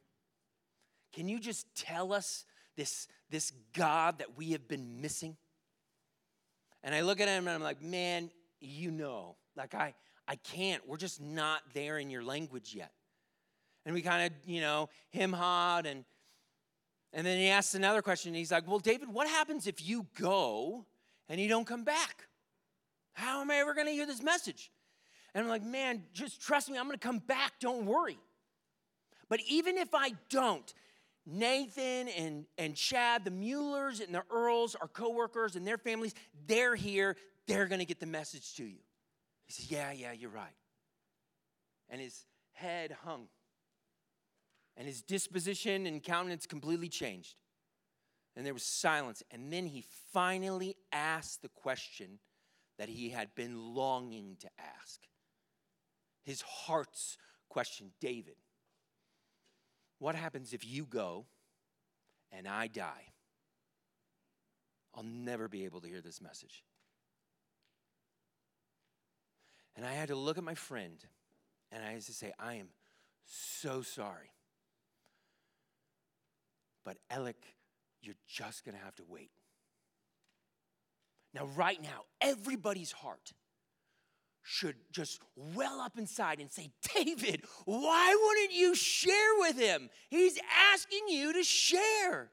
Can 1.14 1.28
you 1.28 1.40
just 1.40 1.68
tell 1.76 2.14
us 2.14 2.46
this, 2.76 3.08
this 3.30 3.52
God 3.74 4.20
that 4.20 4.38
we 4.38 4.52
have 4.52 4.68
been 4.68 5.02
missing? 5.02 5.38
And 6.84 6.96
I 6.96 7.02
look 7.02 7.20
at 7.20 7.28
him 7.28 7.48
and 7.48 7.56
I'm 7.56 7.62
like, 7.62 7.82
man, 7.82 8.32
you 8.60 8.92
know, 8.92 9.36
like 9.56 9.76
I, 9.76 9.94
I 10.28 10.36
can't. 10.36 10.88
We're 10.88 10.98
just 10.98 11.22
not 11.22 11.62
there 11.74 11.98
in 11.98 12.10
your 12.10 12.24
language 12.24 12.74
yet. 12.74 12.92
And 13.86 13.94
we 13.94 14.02
kind 14.02 14.32
of, 14.32 14.50
you 14.50 14.62
know, 14.62 14.90
him 15.10 15.34
hawed 15.34 15.86
and 15.86 16.06
and 17.14 17.28
then 17.28 17.38
he 17.38 17.50
asks 17.50 17.76
another 17.76 18.02
question. 18.02 18.34
he's 18.34 18.54
like, 18.54 18.66
Well, 18.66 18.80
David, 18.80 19.10
what 19.10 19.28
happens 19.28 19.68
if 19.68 19.86
you 19.86 20.08
go 20.18 20.86
and 21.28 21.42
you 21.42 21.50
don't 21.50 21.68
come 21.68 21.84
back? 21.84 22.28
How 23.14 23.42
am 23.42 23.52
I 23.52 23.58
ever 23.58 23.74
going 23.74 23.88
to 23.88 23.94
hear 23.94 24.06
this 24.06 24.24
message? 24.24 24.72
And 25.34 25.44
I'm 25.44 25.50
like, 25.50 25.64
man, 25.64 26.04
just 26.14 26.42
trust 26.42 26.70
me, 26.70 26.78
I'm 26.78 26.86
going 26.86 26.98
to 26.98 27.06
come 27.06 27.20
back. 27.20 27.54
Don't 27.60 27.86
worry. 27.86 28.18
But 29.32 29.40
even 29.48 29.78
if 29.78 29.96
I 29.96 30.12
don't, 30.30 30.74
Nathan 31.26 32.10
and, 32.10 32.46
and 32.58 32.76
Chad, 32.76 33.24
the 33.24 33.32
Muellers 33.32 34.02
and 34.02 34.14
the 34.14 34.24
Earls, 34.30 34.76
our 34.76 34.90
coworkers 34.90 35.56
and 35.56 35.66
their 35.66 35.78
families, 35.78 36.14
they're 36.48 36.76
here. 36.76 37.16
They're 37.48 37.68
going 37.68 37.80
to 37.80 37.86
get 37.86 38.02
the 38.02 38.06
message 38.06 38.56
to 38.56 38.66
you. 38.66 38.80
He 39.46 39.54
says, 39.54 39.72
Yeah, 39.72 39.94
yeah, 39.94 40.12
you're 40.12 40.32
right. 40.32 40.52
And 41.90 42.02
his 42.02 42.26
head 42.52 42.94
hung. 43.06 43.28
And 44.76 44.86
his 44.86 45.02
disposition 45.02 45.86
and 45.86 46.04
countenance 46.04 46.46
completely 46.46 46.90
changed. 46.90 47.36
And 48.36 48.46
there 48.46 48.54
was 48.54 48.64
silence. 48.64 49.24
And 49.32 49.52
then 49.52 49.66
he 49.66 49.86
finally 50.12 50.76
asked 50.92 51.42
the 51.42 51.50
question 51.50 52.20
that 52.78 52.90
he 52.90 53.12
had 53.12 53.34
been 53.34 53.76
longing 53.76 54.36
to 54.42 54.50
ask. 54.60 55.00
His 56.22 56.42
heart's 56.42 57.18
question 57.48 57.92
David, 58.02 58.36
what 60.02 60.16
happens 60.16 60.52
if 60.52 60.66
you 60.68 60.84
go 60.84 61.28
and 62.32 62.48
I 62.48 62.66
die? 62.66 63.12
I'll 64.96 65.04
never 65.04 65.48
be 65.48 65.66
able 65.66 65.80
to 65.82 65.88
hear 65.88 66.02
this 66.02 66.20
message. 66.20 66.64
And 69.76 69.86
I 69.86 69.94
had 69.94 70.08
to 70.08 70.16
look 70.16 70.40
at 70.40 70.44
my 70.44 70.56
friend 70.56 70.98
and 71.72 71.84
I 71.84 71.92
had 71.92 72.02
to 72.02 72.14
say, 72.14 72.34
I 72.40 72.56
am 72.56 72.70
so 73.28 73.84
sorry. 73.84 74.32
But 76.84 76.98
Alec, 77.12 77.38
you're 78.02 78.16
just 78.28 78.66
going 78.66 78.76
to 78.76 78.84
have 78.84 78.96
to 78.96 79.04
wait. 79.08 79.30
Now, 81.32 81.46
right 81.56 81.80
now, 81.80 82.06
everybody's 82.20 82.92
heart 82.92 83.34
should 84.44 84.76
just 84.92 85.22
well 85.36 85.80
up 85.80 85.98
inside 85.98 86.40
and 86.40 86.52
say, 86.52 86.72
David, 86.96 87.44
why 87.66 88.16
wouldn't 88.20 88.54
you 88.54 88.76
share 88.76 89.38
with 89.40 89.60
him? 89.60 89.90
He's 90.10 90.40
asking 90.74 91.08
you 91.10 91.34
to 91.34 91.44
share. 91.44 92.32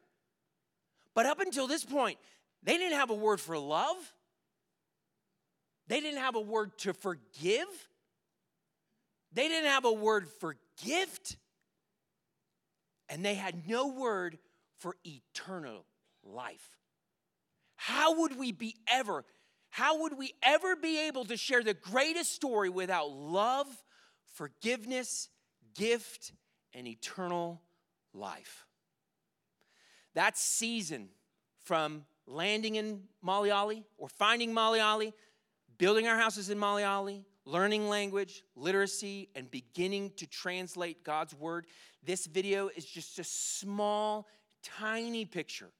But 1.14 1.26
up 1.26 1.40
until 1.40 1.66
this 1.66 1.84
point, 1.84 2.18
they 2.62 2.76
didn't 2.76 2.96
have 2.96 3.10
a 3.10 3.14
word 3.14 3.40
for 3.40 3.58
love, 3.58 3.96
they 5.86 6.00
didn't 6.00 6.20
have 6.20 6.34
a 6.34 6.40
word 6.40 6.76
to 6.78 6.92
forgive, 6.92 7.66
they 9.32 9.48
didn't 9.48 9.70
have 9.70 9.84
a 9.84 9.92
word 9.92 10.28
for 10.40 10.56
gift, 10.84 11.36
and 13.08 13.24
they 13.24 13.34
had 13.34 13.68
no 13.68 13.88
word 13.88 14.38
for 14.78 14.96
eternal 15.04 15.84
life. 16.24 16.76
How 17.76 18.20
would 18.20 18.38
we 18.38 18.52
be 18.52 18.76
ever, 18.90 19.24
how 19.70 20.02
would 20.02 20.16
we 20.16 20.32
ever 20.42 20.76
be 20.76 21.06
able 21.06 21.24
to 21.26 21.36
share 21.36 21.62
the 21.62 21.74
greatest 21.74 22.32
story 22.34 22.68
without 22.68 23.10
love, 23.10 23.66
forgiveness, 24.34 25.28
gift, 25.74 26.32
and 26.74 26.86
eternal 26.86 27.62
life? 28.12 28.66
That 30.14 30.36
season 30.36 31.10
from 31.64 32.04
landing 32.26 32.76
in 32.76 33.02
Malayali 33.24 33.84
or 33.96 34.08
finding 34.08 34.52
Malayali, 34.52 35.12
building 35.78 36.06
our 36.08 36.16
houses 36.16 36.50
in 36.50 36.58
Malayali, 36.58 37.24
learning 37.44 37.88
language, 37.88 38.42
literacy, 38.56 39.28
and 39.34 39.50
beginning 39.50 40.12
to 40.16 40.26
translate 40.26 41.04
God's 41.04 41.34
word. 41.34 41.66
This 42.02 42.26
video 42.26 42.68
is 42.68 42.84
just 42.84 43.18
a 43.18 43.24
small, 43.24 44.26
tiny 44.62 45.24
picture 45.24 45.70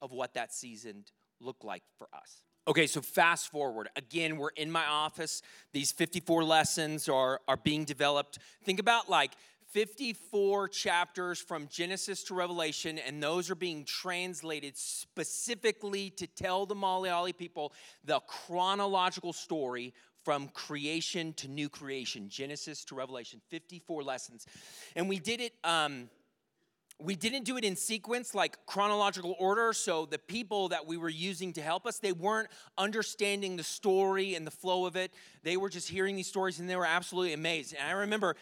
of 0.00 0.12
what 0.12 0.34
that 0.34 0.52
season 0.52 1.04
looked 1.40 1.64
like 1.64 1.82
for 1.96 2.08
us? 2.12 2.42
Okay, 2.68 2.86
so 2.86 3.00
fast 3.00 3.50
forward. 3.50 3.88
Again, 3.96 4.36
we're 4.36 4.50
in 4.50 4.70
my 4.70 4.86
office. 4.86 5.42
These 5.72 5.90
54 5.90 6.44
lessons 6.44 7.08
are, 7.08 7.40
are 7.48 7.56
being 7.56 7.84
developed. 7.84 8.38
Think 8.62 8.78
about 8.78 9.10
like 9.10 9.32
54 9.70 10.68
chapters 10.68 11.40
from 11.40 11.66
Genesis 11.66 12.22
to 12.24 12.34
Revelation, 12.34 13.00
and 13.00 13.20
those 13.20 13.50
are 13.50 13.56
being 13.56 13.84
translated 13.84 14.76
specifically 14.76 16.10
to 16.10 16.28
tell 16.28 16.64
the 16.64 16.76
Malayali 16.76 17.36
people 17.36 17.72
the 18.04 18.20
chronological 18.28 19.32
story 19.32 19.92
from 20.22 20.46
creation 20.48 21.32
to 21.32 21.48
new 21.48 21.68
creation, 21.68 22.28
Genesis 22.28 22.84
to 22.84 22.94
Revelation, 22.94 23.40
54 23.48 24.04
lessons. 24.04 24.46
And 24.94 25.08
we 25.08 25.18
did 25.18 25.40
it. 25.40 25.54
Um, 25.64 26.08
we 27.02 27.16
didn't 27.16 27.44
do 27.44 27.56
it 27.56 27.64
in 27.64 27.76
sequence 27.76 28.34
like 28.34 28.56
chronological 28.66 29.34
order 29.38 29.72
so 29.72 30.06
the 30.06 30.18
people 30.18 30.68
that 30.68 30.86
we 30.86 30.96
were 30.96 31.08
using 31.08 31.52
to 31.54 31.62
help 31.62 31.86
us 31.86 31.98
they 31.98 32.12
weren't 32.12 32.48
understanding 32.78 33.56
the 33.56 33.62
story 33.62 34.34
and 34.34 34.46
the 34.46 34.50
flow 34.50 34.86
of 34.86 34.96
it. 34.96 35.12
They 35.42 35.56
were 35.56 35.68
just 35.68 35.88
hearing 35.88 36.16
these 36.16 36.28
stories 36.28 36.60
and 36.60 36.68
they 36.68 36.76
were 36.76 36.86
absolutely 36.86 37.32
amazed. 37.32 37.74
And 37.78 37.88
i 37.88 37.92
remember 37.92 38.36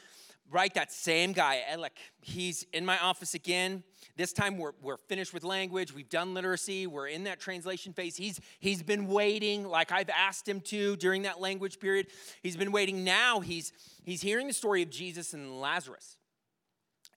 right 0.50 0.72
that 0.74 0.92
same 0.92 1.32
guy 1.32 1.62
Alec, 1.68 1.96
he's 2.22 2.66
in 2.72 2.84
my 2.84 2.98
office 2.98 3.34
again. 3.34 3.82
This 4.16 4.32
time 4.32 4.58
we're, 4.58 4.72
we're 4.82 4.96
finished 4.96 5.32
with 5.32 5.44
language. 5.44 5.94
We've 5.94 6.08
done 6.08 6.34
literacy. 6.34 6.86
We're 6.86 7.06
in 7.06 7.24
that 7.24 7.40
translation 7.40 7.92
phase. 7.92 8.16
He's 8.16 8.40
he's 8.58 8.82
been 8.82 9.06
waiting 9.06 9.64
like 9.64 9.92
i've 9.92 10.10
asked 10.10 10.48
him 10.48 10.60
to 10.62 10.96
during 10.96 11.22
that 11.22 11.40
language 11.40 11.78
period. 11.80 12.08
He's 12.42 12.56
been 12.56 12.72
waiting. 12.72 13.04
Now 13.04 13.40
he's 13.40 13.72
he's 14.02 14.20
hearing 14.20 14.46
the 14.46 14.52
story 14.52 14.82
of 14.82 14.90
jesus 14.90 15.32
and 15.32 15.60
lazarus. 15.60 16.16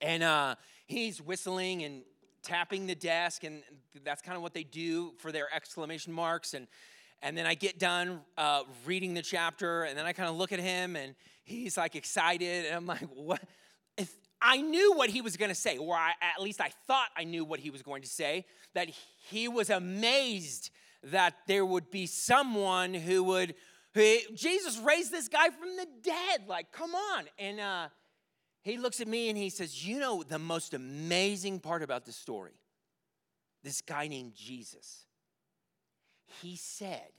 And 0.02 0.24
uh 0.24 0.56
he's 0.86 1.22
whistling 1.22 1.84
and 1.84 2.04
tapping 2.44 2.88
the 2.88 2.96
desk, 2.96 3.44
and 3.44 3.64
that's 4.04 4.22
kind 4.22 4.36
of 4.36 4.42
what 4.42 4.54
they 4.54 4.64
do 4.64 5.14
for 5.18 5.32
their 5.32 5.48
exclamation 5.54 6.14
marks. 6.14 6.54
And 6.54 6.68
and 7.22 7.38
then 7.38 7.46
I 7.46 7.54
get 7.54 7.80
done 7.80 8.20
uh, 8.38 8.64
reading 8.86 9.14
the 9.14 9.22
chapter, 9.22 9.84
and 9.84 9.98
then 9.98 10.06
I 10.06 10.12
kind 10.12 10.30
of 10.30 10.36
look 10.36 10.52
at 10.52 10.60
him, 10.60 10.98
and 10.98 11.16
he's 11.46 11.78
like 11.78 11.96
excited, 11.96 12.66
and 12.66 12.76
I'm 12.76 12.86
like, 12.86 13.08
what? 13.16 13.42
If 13.98 14.14
I 14.42 14.58
knew 14.58 14.94
what 14.96 15.10
he 15.10 15.22
was 15.22 15.38
going 15.38 15.50
to 15.50 15.56
say, 15.56 15.78
or 15.78 15.96
I, 15.96 16.12
at 16.36 16.42
least 16.42 16.60
I 16.60 16.72
thought 16.86 17.08
I 17.16 17.24
knew 17.24 17.46
what 17.46 17.62
he 17.62 17.70
was 17.70 17.82
going 17.82 18.02
to 18.02 18.10
say. 18.10 18.46
That 18.74 18.90
he 19.30 19.48
was 19.48 19.70
amazed 19.70 20.70
that 21.04 21.36
there 21.48 21.66
would 21.66 21.90
be 21.90 22.06
someone 22.06 22.94
who 22.94 23.24
would. 23.24 23.56
Who, 23.94 24.18
Jesus 24.34 24.80
raised 24.80 25.12
this 25.12 25.28
guy 25.28 25.50
from 25.50 25.78
the 25.78 25.88
dead. 26.02 26.48
Like, 26.48 26.72
come 26.72 26.96
on. 26.96 27.26
And 27.38 27.60
uh, 27.60 27.90
he 28.64 28.78
looks 28.78 29.02
at 29.02 29.08
me 29.08 29.30
and 29.30 29.38
he 29.38 29.50
says, 29.50 29.86
You 29.86 30.00
know, 30.00 30.24
the 30.24 30.40
most 30.40 30.74
amazing 30.74 31.60
part 31.60 31.84
about 31.84 32.06
the 32.06 32.12
story? 32.12 32.54
This 33.64 33.82
guy 33.82 34.08
named 34.08 34.34
Jesus. 34.36 35.06
He 36.42 36.56
said, 36.56 37.12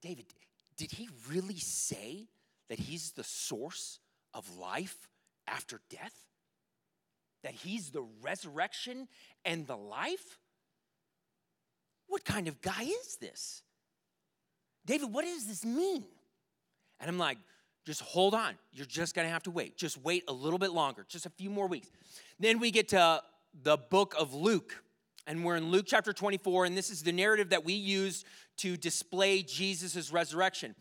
David, 0.00 0.26
did 0.76 0.92
he 0.92 1.08
really 1.28 1.58
say 1.58 2.28
that 2.68 2.78
he's 2.78 3.12
the 3.12 3.24
source 3.24 3.98
of 4.32 4.56
life 4.56 5.08
after 5.46 5.80
death? 5.90 6.14
That 7.42 7.52
he's 7.52 7.90
the 7.90 8.06
resurrection 8.20 9.08
and 9.44 9.66
the 9.66 9.76
life? 9.76 10.38
What 12.06 12.24
kind 12.24 12.46
of 12.46 12.60
guy 12.60 12.82
is 12.82 13.16
this? 13.16 13.62
David, 14.86 15.12
what 15.12 15.24
does 15.24 15.46
this 15.46 15.64
mean? 15.64 16.04
And 17.00 17.08
I'm 17.08 17.18
like, 17.18 17.38
just 17.84 18.00
hold 18.00 18.34
on. 18.34 18.54
You're 18.72 18.86
just 18.86 19.14
going 19.14 19.26
to 19.26 19.32
have 19.32 19.42
to 19.44 19.50
wait. 19.50 19.76
Just 19.76 19.98
wait 20.02 20.24
a 20.28 20.32
little 20.32 20.58
bit 20.58 20.72
longer, 20.72 21.04
just 21.08 21.26
a 21.26 21.30
few 21.30 21.50
more 21.50 21.66
weeks. 21.66 21.90
Then 22.38 22.58
we 22.58 22.70
get 22.70 22.88
to 22.88 23.22
the 23.62 23.76
book 23.76 24.14
of 24.18 24.34
Luke, 24.34 24.82
and 25.26 25.44
we're 25.44 25.56
in 25.56 25.70
Luke 25.70 25.84
chapter 25.86 26.12
24, 26.12 26.66
and 26.66 26.76
this 26.76 26.90
is 26.90 27.02
the 27.02 27.12
narrative 27.12 27.50
that 27.50 27.64
we 27.64 27.74
use 27.74 28.24
to 28.58 28.76
display 28.76 29.42
Jesus' 29.42 30.12
resurrection. 30.12 30.74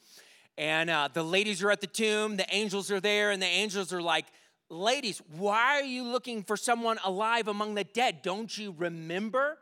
And 0.57 0.89
uh, 0.89 1.09
the 1.11 1.23
ladies 1.23 1.63
are 1.63 1.71
at 1.71 1.81
the 1.81 1.87
tomb, 1.87 2.37
the 2.37 2.45
angels 2.53 2.91
are 2.91 2.99
there, 2.99 3.31
and 3.31 3.41
the 3.41 3.47
angels 3.47 3.91
are 3.93 4.01
like, 4.01 4.25
Ladies, 4.69 5.21
why 5.37 5.81
are 5.81 5.83
you 5.83 6.03
looking 6.03 6.43
for 6.43 6.55
someone 6.55 6.97
alive 7.03 7.49
among 7.49 7.75
the 7.75 7.83
dead? 7.83 8.21
Don't 8.21 8.57
you 8.57 8.73
remember? 8.77 9.57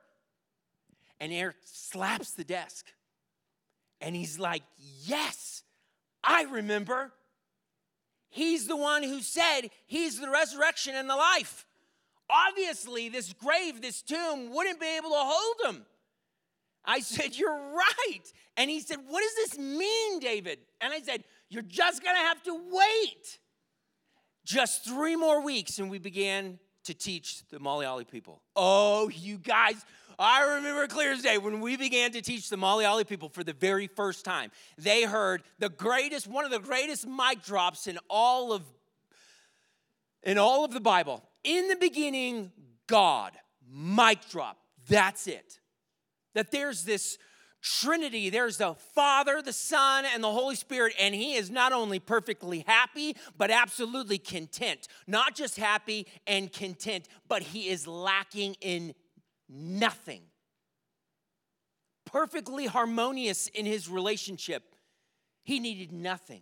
And 1.19 1.33
Eric 1.33 1.55
slaps 1.63 2.33
the 2.33 2.43
desk. 2.43 2.85
And 4.01 4.15
he's 4.15 4.37
like, 4.37 4.61
Yes, 5.05 5.63
I 6.23 6.43
remember. 6.43 7.11
He's 8.29 8.67
the 8.67 8.75
one 8.75 9.03
who 9.03 9.21
said 9.21 9.69
he's 9.87 10.19
the 10.19 10.29
resurrection 10.29 10.95
and 10.95 11.09
the 11.09 11.15
life. 11.15 11.65
Obviously, 12.29 13.09
this 13.09 13.33
grave, 13.33 13.81
this 13.81 14.01
tomb, 14.01 14.53
wouldn't 14.53 14.79
be 14.79 14.97
able 14.97 15.09
to 15.09 15.15
hold 15.17 15.75
him. 15.75 15.85
I 16.85 16.99
said, 16.99 17.35
You're 17.35 17.73
right. 17.73 18.23
And 18.57 18.69
he 18.69 18.79
said, 18.79 18.97
What 19.07 19.21
does 19.21 19.35
this 19.35 19.59
mean, 19.59 20.19
David? 20.19 20.59
And 20.79 20.93
I 20.93 21.01
said, 21.01 21.23
You're 21.49 21.63
just 21.63 22.03
gonna 22.03 22.19
have 22.19 22.41
to 22.43 22.53
wait. 22.53 23.39
Just 24.45 24.85
three 24.85 25.15
more 25.15 25.43
weeks, 25.43 25.79
and 25.79 25.91
we 25.91 25.99
began 25.99 26.59
to 26.85 26.93
teach 26.93 27.47
the 27.49 27.59
Malayali 27.59 28.07
people. 28.07 28.41
Oh, 28.55 29.09
you 29.09 29.37
guys, 29.37 29.85
I 30.19 30.55
remember 30.55 30.85
clear 30.87 31.13
as 31.13 31.21
day 31.21 31.37
when 31.37 31.61
we 31.61 31.77
began 31.77 32.11
to 32.11 32.21
teach 32.21 32.49
the 32.49 32.57
Malayali 32.57 33.07
people 33.07 33.29
for 33.29 33.41
the 33.41 33.53
very 33.53 33.87
first 33.87 34.25
time. 34.25 34.51
They 34.77 35.03
heard 35.03 35.43
the 35.59 35.69
greatest, 35.69 36.27
one 36.27 36.43
of 36.43 36.51
the 36.51 36.59
greatest 36.59 37.07
mic 37.07 37.41
drops 37.41 37.87
in 37.87 37.97
all 38.09 38.51
of 38.51 38.63
in 40.21 40.37
all 40.37 40.65
of 40.65 40.73
the 40.73 40.81
Bible. 40.81 41.23
In 41.45 41.69
the 41.69 41.77
beginning, 41.77 42.51
God. 42.87 43.31
Mic 43.71 44.27
drop. 44.29 44.57
That's 44.89 45.27
it. 45.27 45.59
That 46.33 46.51
there's 46.51 46.83
this 46.83 47.17
Trinity. 47.61 48.29
There's 48.29 48.57
the 48.57 48.73
Father, 48.95 49.41
the 49.41 49.53
Son, 49.53 50.05
and 50.13 50.23
the 50.23 50.31
Holy 50.31 50.55
Spirit, 50.55 50.93
and 50.99 51.13
He 51.13 51.35
is 51.35 51.49
not 51.49 51.71
only 51.73 51.99
perfectly 51.99 52.63
happy, 52.65 53.15
but 53.37 53.51
absolutely 53.51 54.17
content. 54.17 54.87
Not 55.07 55.35
just 55.35 55.57
happy 55.57 56.07
and 56.25 56.51
content, 56.51 57.07
but 57.27 57.41
He 57.41 57.67
is 57.67 57.85
lacking 57.85 58.55
in 58.61 58.93
nothing. 59.49 60.21
Perfectly 62.05 62.65
harmonious 62.65 63.47
in 63.47 63.65
his 63.65 63.89
relationship. 63.89 64.75
He 65.43 65.59
needed 65.59 65.91
nothing. 65.91 66.41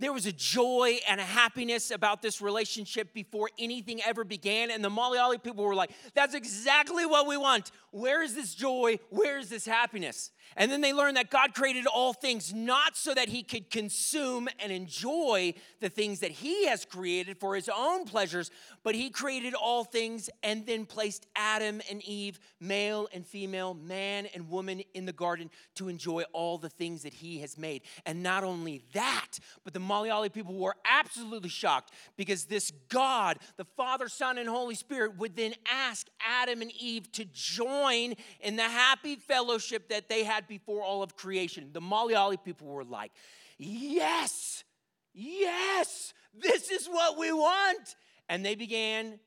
There 0.00 0.12
was 0.12 0.26
a 0.26 0.32
joy 0.32 0.98
and 1.08 1.20
a 1.20 1.24
happiness 1.24 1.90
about 1.90 2.22
this 2.22 2.40
relationship 2.40 3.12
before 3.12 3.50
anything 3.58 4.00
ever 4.02 4.24
began. 4.24 4.70
And 4.70 4.82
the 4.82 4.88
Malayali 4.88 5.42
people 5.42 5.62
were 5.64 5.74
like, 5.74 5.92
that's 6.14 6.34
exactly 6.34 7.04
what 7.04 7.26
we 7.26 7.36
want. 7.36 7.70
Where 7.90 8.22
is 8.22 8.34
this 8.34 8.54
joy? 8.54 8.98
Where 9.10 9.38
is 9.38 9.50
this 9.50 9.66
happiness? 9.66 10.30
And 10.56 10.70
then 10.70 10.80
they 10.80 10.92
learned 10.92 11.16
that 11.16 11.30
God 11.30 11.54
created 11.54 11.86
all 11.86 12.12
things 12.12 12.52
not 12.52 12.96
so 12.96 13.14
that 13.14 13.28
he 13.28 13.42
could 13.42 13.70
consume 13.70 14.48
and 14.58 14.72
enjoy 14.72 15.54
the 15.80 15.88
things 15.88 16.20
that 16.20 16.30
he 16.30 16.66
has 16.66 16.84
created 16.84 17.38
for 17.38 17.54
his 17.54 17.68
own 17.68 18.04
pleasures, 18.04 18.50
but 18.82 18.94
he 18.94 19.10
created 19.10 19.54
all 19.54 19.84
things 19.84 20.28
and 20.42 20.66
then 20.66 20.86
placed 20.86 21.26
Adam 21.36 21.80
and 21.90 22.02
Eve, 22.02 22.40
male 22.58 23.08
and 23.12 23.26
female, 23.26 23.74
man 23.74 24.26
and 24.34 24.48
woman 24.48 24.82
in 24.94 25.06
the 25.06 25.12
garden 25.12 25.50
to 25.76 25.88
enjoy 25.88 26.22
all 26.32 26.58
the 26.58 26.68
things 26.68 27.02
that 27.02 27.14
he 27.14 27.40
has 27.40 27.56
made. 27.56 27.82
And 28.06 28.22
not 28.22 28.42
only 28.42 28.82
that, 28.92 29.38
but 29.62 29.72
the 29.72 29.80
Malayali 29.90 30.32
people 30.32 30.54
were 30.54 30.76
absolutely 30.84 31.48
shocked 31.48 31.92
because 32.16 32.44
this 32.44 32.70
God, 32.88 33.38
the 33.56 33.64
Father, 33.76 34.08
Son, 34.08 34.38
and 34.38 34.48
Holy 34.48 34.74
Spirit, 34.74 35.18
would 35.18 35.36
then 35.36 35.54
ask 35.70 36.06
Adam 36.24 36.62
and 36.62 36.70
Eve 36.78 37.10
to 37.12 37.24
join 37.32 38.14
in 38.40 38.56
the 38.56 38.62
happy 38.62 39.16
fellowship 39.16 39.88
that 39.88 40.08
they 40.08 40.24
had 40.24 40.46
before 40.46 40.82
all 40.82 41.02
of 41.02 41.16
creation. 41.16 41.70
The 41.72 41.80
Malayali 41.80 42.42
people 42.42 42.68
were 42.68 42.84
like, 42.84 43.12
Yes, 43.58 44.64
yes, 45.12 46.14
this 46.32 46.70
is 46.70 46.86
what 46.86 47.18
we 47.18 47.32
want. 47.32 47.96
And 48.28 48.44
they 48.44 48.54
began 48.54 49.18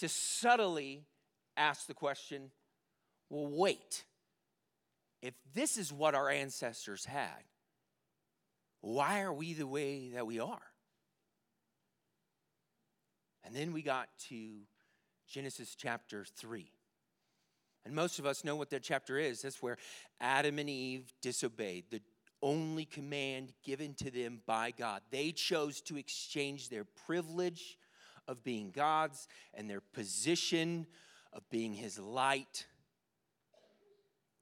to 0.00 0.08
subtly 0.08 1.04
ask 1.56 1.86
the 1.86 1.94
question 1.94 2.50
well, 3.30 3.48
wait, 3.48 4.04
if 5.22 5.32
this 5.54 5.78
is 5.78 5.90
what 5.90 6.14
our 6.14 6.28
ancestors 6.28 7.06
had, 7.06 7.44
why 8.82 9.22
are 9.22 9.32
we 9.32 9.54
the 9.54 9.66
way 9.66 10.10
that 10.10 10.26
we 10.26 10.38
are? 10.38 10.60
And 13.44 13.54
then 13.54 13.72
we 13.72 13.82
got 13.82 14.08
to 14.28 14.36
Genesis 15.28 15.74
chapter 15.74 16.24
3. 16.36 16.70
And 17.84 17.94
most 17.94 18.18
of 18.18 18.26
us 18.26 18.44
know 18.44 18.54
what 18.54 18.70
that 18.70 18.82
chapter 18.82 19.18
is. 19.18 19.42
That's 19.42 19.62
where 19.62 19.76
Adam 20.20 20.58
and 20.58 20.70
Eve 20.70 21.12
disobeyed 21.20 21.84
the 21.90 22.00
only 22.42 22.84
command 22.84 23.52
given 23.64 23.94
to 23.94 24.10
them 24.10 24.40
by 24.46 24.72
God. 24.72 25.00
They 25.10 25.32
chose 25.32 25.80
to 25.82 25.96
exchange 25.96 26.68
their 26.68 26.84
privilege 26.84 27.78
of 28.28 28.42
being 28.44 28.70
God's 28.70 29.26
and 29.54 29.68
their 29.70 29.80
position 29.80 30.86
of 31.32 31.48
being 31.50 31.72
His 31.72 31.98
light 31.98 32.66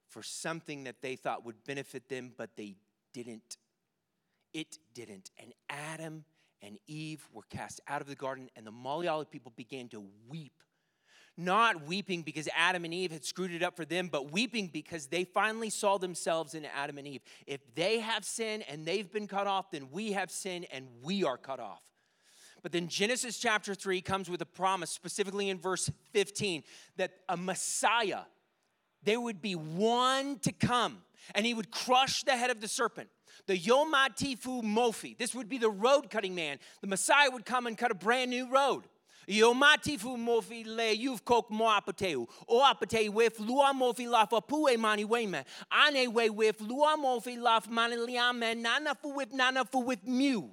for 0.08 0.22
something 0.22 0.84
that 0.84 1.02
they 1.02 1.16
thought 1.16 1.44
would 1.44 1.62
benefit 1.64 2.08
them, 2.08 2.32
but 2.36 2.56
they 2.56 2.74
didn't. 3.12 3.56
It 4.52 4.78
didn't. 4.94 5.30
And 5.38 5.52
Adam 5.68 6.24
and 6.62 6.78
Eve 6.86 7.26
were 7.32 7.42
cast 7.50 7.80
out 7.88 8.00
of 8.00 8.06
the 8.06 8.14
garden, 8.14 8.50
and 8.56 8.66
the 8.66 8.72
Malayali 8.72 9.30
people 9.30 9.52
began 9.56 9.88
to 9.88 10.04
weep. 10.28 10.52
Not 11.36 11.86
weeping 11.86 12.22
because 12.22 12.48
Adam 12.54 12.84
and 12.84 12.92
Eve 12.92 13.12
had 13.12 13.24
screwed 13.24 13.52
it 13.52 13.62
up 13.62 13.76
for 13.76 13.84
them, 13.84 14.08
but 14.08 14.30
weeping 14.30 14.68
because 14.68 15.06
they 15.06 15.24
finally 15.24 15.70
saw 15.70 15.96
themselves 15.96 16.54
in 16.54 16.66
Adam 16.66 16.98
and 16.98 17.06
Eve. 17.06 17.22
If 17.46 17.60
they 17.74 18.00
have 18.00 18.24
sin 18.24 18.62
and 18.62 18.84
they've 18.84 19.10
been 19.10 19.26
cut 19.26 19.46
off, 19.46 19.70
then 19.70 19.88
we 19.90 20.12
have 20.12 20.30
sin 20.30 20.66
and 20.70 20.86
we 21.02 21.24
are 21.24 21.38
cut 21.38 21.60
off. 21.60 21.82
But 22.62 22.72
then 22.72 22.88
Genesis 22.88 23.38
chapter 23.38 23.74
3 23.74 24.02
comes 24.02 24.28
with 24.28 24.42
a 24.42 24.46
promise, 24.46 24.90
specifically 24.90 25.48
in 25.48 25.58
verse 25.58 25.90
15, 26.12 26.62
that 26.96 27.12
a 27.28 27.36
Messiah, 27.36 28.22
there 29.02 29.20
would 29.20 29.40
be 29.40 29.54
one 29.54 30.38
to 30.40 30.52
come, 30.52 30.98
and 31.34 31.46
he 31.46 31.54
would 31.54 31.70
crush 31.70 32.22
the 32.24 32.36
head 32.36 32.50
of 32.50 32.60
the 32.60 32.68
serpent. 32.68 33.08
The 33.46 33.58
Yomatifu 33.58 34.62
Mofi, 34.62 35.16
this 35.16 35.34
would 35.34 35.48
be 35.48 35.58
the 35.58 35.70
road 35.70 36.10
cutting 36.10 36.34
man. 36.34 36.58
The 36.80 36.86
Messiah 36.86 37.30
would 37.30 37.44
come 37.44 37.66
and 37.66 37.76
cut 37.76 37.90
a 37.90 37.94
brand 37.94 38.30
new 38.30 38.50
road. 38.50 38.84
Yomatifu 39.28 40.18
mofi 40.18 40.66
le 40.66 40.92
you've 40.92 41.24
kok 41.24 41.50
mo 41.50 41.66
apateu. 41.66 42.26
O 42.48 42.60
apateu 42.60 43.10
with 43.10 43.38
lua 43.38 43.72
mofi 43.74 44.06
lafa 44.06 44.46
pue 44.46 44.76
mani 44.76 45.04
weme. 45.04 45.44
Ane 45.70 46.12
we 46.12 46.30
with 46.30 46.60
lua 46.60 46.96
mofi 46.98 47.38
laf 47.38 47.68
mani 47.68 47.96
liame 47.96 48.56
nana 48.56 48.94
fu 48.94 49.14
with 49.14 49.32
nana 49.32 49.64
fu 49.64 49.78
with 49.78 50.04
mu 50.06 50.48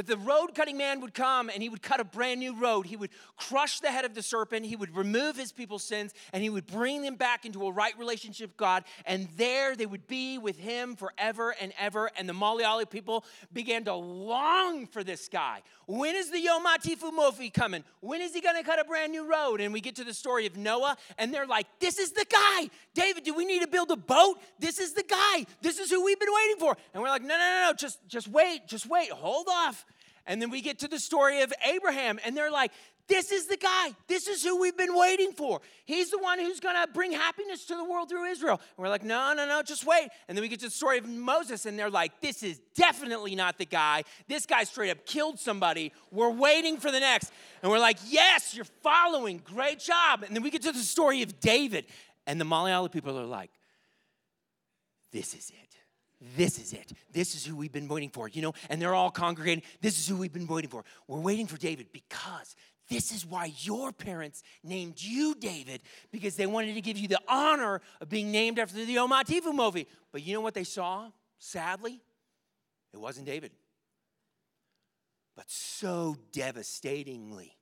that 0.00 0.06
the 0.06 0.16
road 0.16 0.54
cutting 0.54 0.78
man 0.78 1.02
would 1.02 1.12
come 1.12 1.50
and 1.50 1.62
he 1.62 1.68
would 1.68 1.82
cut 1.82 2.00
a 2.00 2.04
brand 2.04 2.40
new 2.40 2.58
road. 2.58 2.86
He 2.86 2.96
would 2.96 3.10
crush 3.36 3.80
the 3.80 3.88
head 3.88 4.06
of 4.06 4.14
the 4.14 4.22
serpent. 4.22 4.64
He 4.64 4.74
would 4.74 4.96
remove 4.96 5.36
his 5.36 5.52
people's 5.52 5.84
sins 5.84 6.14
and 6.32 6.42
he 6.42 6.48
would 6.48 6.66
bring 6.66 7.02
them 7.02 7.16
back 7.16 7.44
into 7.44 7.66
a 7.66 7.70
right 7.70 7.92
relationship 7.98 8.48
with 8.48 8.56
God. 8.56 8.84
And 9.04 9.28
there 9.36 9.76
they 9.76 9.84
would 9.84 10.06
be 10.06 10.38
with 10.38 10.58
him 10.58 10.96
forever 10.96 11.54
and 11.60 11.74
ever. 11.78 12.10
And 12.16 12.26
the 12.26 12.32
Malayali 12.32 12.88
people 12.88 13.26
began 13.52 13.84
to 13.84 13.94
long 13.94 14.86
for 14.86 15.04
this 15.04 15.28
guy. 15.28 15.60
When 15.86 16.16
is 16.16 16.30
the 16.30 16.40
Yom 16.40 16.62
Ha'atifu 16.62 17.10
Mofi 17.10 17.52
coming? 17.52 17.84
When 18.00 18.22
is 18.22 18.32
he 18.32 18.40
going 18.40 18.56
to 18.56 18.62
cut 18.62 18.78
a 18.78 18.84
brand 18.84 19.12
new 19.12 19.30
road? 19.30 19.60
And 19.60 19.70
we 19.70 19.82
get 19.82 19.96
to 19.96 20.04
the 20.04 20.14
story 20.14 20.46
of 20.46 20.56
Noah 20.56 20.96
and 21.18 21.34
they're 21.34 21.46
like, 21.46 21.66
This 21.78 21.98
is 21.98 22.12
the 22.12 22.24
guy. 22.30 22.70
David, 22.94 23.24
do 23.24 23.34
we 23.34 23.44
need 23.44 23.60
to 23.60 23.68
build 23.68 23.90
a 23.90 23.96
boat? 23.96 24.40
This 24.58 24.78
is 24.78 24.94
the 24.94 25.02
guy. 25.02 25.44
This 25.60 25.78
is 25.78 25.90
who 25.90 26.02
we've 26.02 26.18
been 26.18 26.32
waiting 26.32 26.56
for. 26.58 26.74
And 26.94 27.02
we're 27.02 27.10
like, 27.10 27.22
No, 27.22 27.36
no, 27.36 27.38
no, 27.38 27.66
no. 27.66 27.72
Just, 27.76 27.98
just 28.08 28.28
wait. 28.28 28.66
Just 28.66 28.86
wait. 28.86 29.10
Hold 29.10 29.48
off. 29.50 29.84
And 30.30 30.40
then 30.40 30.48
we 30.48 30.60
get 30.60 30.78
to 30.78 30.86
the 30.86 31.00
story 31.00 31.40
of 31.42 31.52
Abraham, 31.66 32.20
and 32.24 32.36
they're 32.36 32.52
like, 32.52 32.70
this 33.08 33.32
is 33.32 33.46
the 33.46 33.56
guy. 33.56 33.96
This 34.06 34.28
is 34.28 34.44
who 34.44 34.60
we've 34.60 34.76
been 34.76 34.94
waiting 34.94 35.32
for. 35.32 35.60
He's 35.84 36.12
the 36.12 36.20
one 36.20 36.38
who's 36.38 36.60
going 36.60 36.76
to 36.80 36.86
bring 36.92 37.10
happiness 37.10 37.64
to 37.64 37.74
the 37.74 37.82
world 37.82 38.08
through 38.08 38.26
Israel. 38.26 38.60
And 38.60 38.84
we're 38.84 38.90
like, 38.90 39.02
no, 39.02 39.34
no, 39.34 39.44
no, 39.44 39.60
just 39.62 39.84
wait. 39.84 40.08
And 40.28 40.38
then 40.38 40.42
we 40.42 40.48
get 40.48 40.60
to 40.60 40.66
the 40.66 40.70
story 40.70 40.98
of 40.98 41.08
Moses, 41.08 41.66
and 41.66 41.76
they're 41.76 41.90
like, 41.90 42.20
this 42.20 42.44
is 42.44 42.60
definitely 42.76 43.34
not 43.34 43.58
the 43.58 43.64
guy. 43.64 44.04
This 44.28 44.46
guy 44.46 44.62
straight 44.62 44.90
up 44.90 45.04
killed 45.04 45.40
somebody. 45.40 45.92
We're 46.12 46.30
waiting 46.30 46.76
for 46.76 46.92
the 46.92 47.00
next. 47.00 47.32
And 47.64 47.72
we're 47.72 47.80
like, 47.80 47.98
yes, 48.06 48.54
you're 48.54 48.64
following. 48.84 49.42
Great 49.44 49.80
job. 49.80 50.22
And 50.22 50.36
then 50.36 50.44
we 50.44 50.50
get 50.50 50.62
to 50.62 50.70
the 50.70 50.78
story 50.78 51.22
of 51.22 51.40
David, 51.40 51.86
and 52.28 52.40
the 52.40 52.44
Malayali 52.44 52.92
people 52.92 53.18
are 53.18 53.26
like, 53.26 53.50
this 55.10 55.34
is 55.34 55.50
it. 55.50 55.69
This 56.36 56.58
is 56.58 56.72
it. 56.74 56.92
This 57.12 57.34
is 57.34 57.46
who 57.46 57.56
we've 57.56 57.72
been 57.72 57.88
waiting 57.88 58.10
for, 58.10 58.28
you 58.28 58.42
know? 58.42 58.52
And 58.68 58.80
they're 58.80 58.94
all 58.94 59.10
congregating. 59.10 59.62
This 59.80 59.98
is 59.98 60.06
who 60.06 60.16
we've 60.16 60.32
been 60.32 60.46
waiting 60.46 60.68
for. 60.68 60.84
We're 61.08 61.20
waiting 61.20 61.46
for 61.46 61.56
David 61.56 61.86
because 61.92 62.56
this 62.90 63.10
is 63.12 63.24
why 63.24 63.52
your 63.58 63.90
parents 63.92 64.42
named 64.62 65.00
you 65.00 65.34
David, 65.34 65.80
because 66.10 66.36
they 66.36 66.46
wanted 66.46 66.74
to 66.74 66.80
give 66.80 66.98
you 66.98 67.08
the 67.08 67.20
honor 67.26 67.80
of 68.00 68.08
being 68.08 68.30
named 68.30 68.58
after 68.58 68.74
the 68.74 68.92
Yom 68.92 69.10
Ha'atifu 69.10 69.52
Mofi. 69.52 69.86
But 70.12 70.22
you 70.22 70.34
know 70.34 70.40
what 70.40 70.54
they 70.54 70.64
saw? 70.64 71.10
Sadly, 71.38 72.00
it 72.92 73.00
wasn't 73.00 73.26
David. 73.26 73.52
But 75.36 75.48
so 75.48 76.16
devastatingly, 76.32 77.56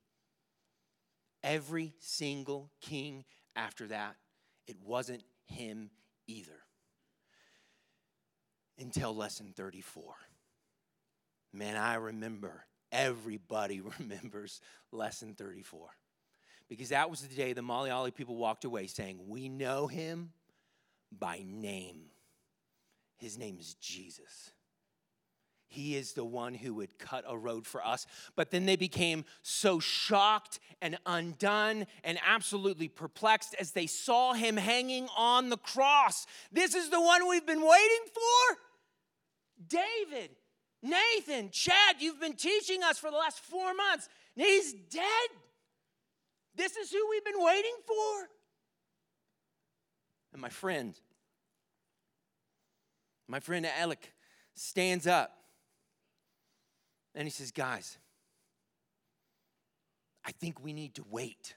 every 1.43 1.93
single 1.99 2.71
king 2.81 3.23
after 3.55 3.87
that, 3.87 4.15
it 4.67 4.77
wasn't 4.83 5.23
him 5.45 5.91
either 6.27 6.59
until 8.79 9.15
lesson 9.15 9.53
34. 9.55 10.03
Man, 11.53 11.77
I 11.77 11.95
remember, 11.95 12.65
everybody 12.91 13.81
remembers 13.99 14.61
lesson 14.91 15.35
34. 15.35 15.89
Because 16.67 16.89
that 16.89 17.09
was 17.09 17.21
the 17.21 17.35
day 17.35 17.53
the 17.53 17.61
Malayali 17.61 18.13
people 18.13 18.35
walked 18.35 18.63
away 18.63 18.87
saying, 18.87 19.19
We 19.27 19.49
know 19.49 19.87
him 19.87 20.31
by 21.11 21.43
name. 21.45 22.01
His 23.17 23.37
name 23.37 23.57
is 23.59 23.73
Jesus. 23.75 24.51
He 25.67 25.95
is 25.95 26.13
the 26.13 26.25
one 26.25 26.55
who 26.55 26.73
would 26.75 26.97
cut 26.97 27.23
a 27.27 27.37
road 27.37 27.67
for 27.67 27.85
us. 27.85 28.07
But 28.35 28.49
then 28.49 28.65
they 28.65 28.75
became 28.75 29.23
so 29.43 29.79
shocked 29.79 30.59
and 30.81 30.97
undone 31.05 31.85
and 32.03 32.17
absolutely 32.25 32.87
perplexed 32.87 33.55
as 33.59 33.71
they 33.71 33.85
saw 33.85 34.33
him 34.33 34.57
hanging 34.57 35.07
on 35.15 35.49
the 35.49 35.57
cross. 35.57 36.25
This 36.51 36.73
is 36.73 36.89
the 36.89 36.99
one 36.99 37.27
we've 37.27 37.45
been 37.45 37.61
waiting 37.61 38.05
for. 38.13 38.57
David, 39.67 40.31
Nathan, 40.81 41.49
Chad, 41.51 41.97
you've 41.99 42.19
been 42.19 42.35
teaching 42.35 42.83
us 42.83 42.97
for 42.97 43.11
the 43.11 43.17
last 43.17 43.39
four 43.39 43.73
months. 43.73 44.07
He's 44.35 44.73
dead. 44.73 45.29
This 46.55 46.77
is 46.77 46.91
who 46.91 47.05
we've 47.09 47.25
been 47.25 47.43
waiting 47.43 47.75
for. 47.85 48.27
And 50.33 50.41
my 50.41 50.49
friend, 50.49 50.93
my 53.27 53.39
friend 53.39 53.65
Alec 53.65 54.13
stands 54.55 55.07
up 55.07 55.31
and 57.15 57.25
he 57.25 57.29
says, 57.29 57.51
Guys, 57.51 57.97
I 60.25 60.31
think 60.31 60.63
we 60.63 60.73
need 60.73 60.95
to 60.95 61.05
wait. 61.09 61.55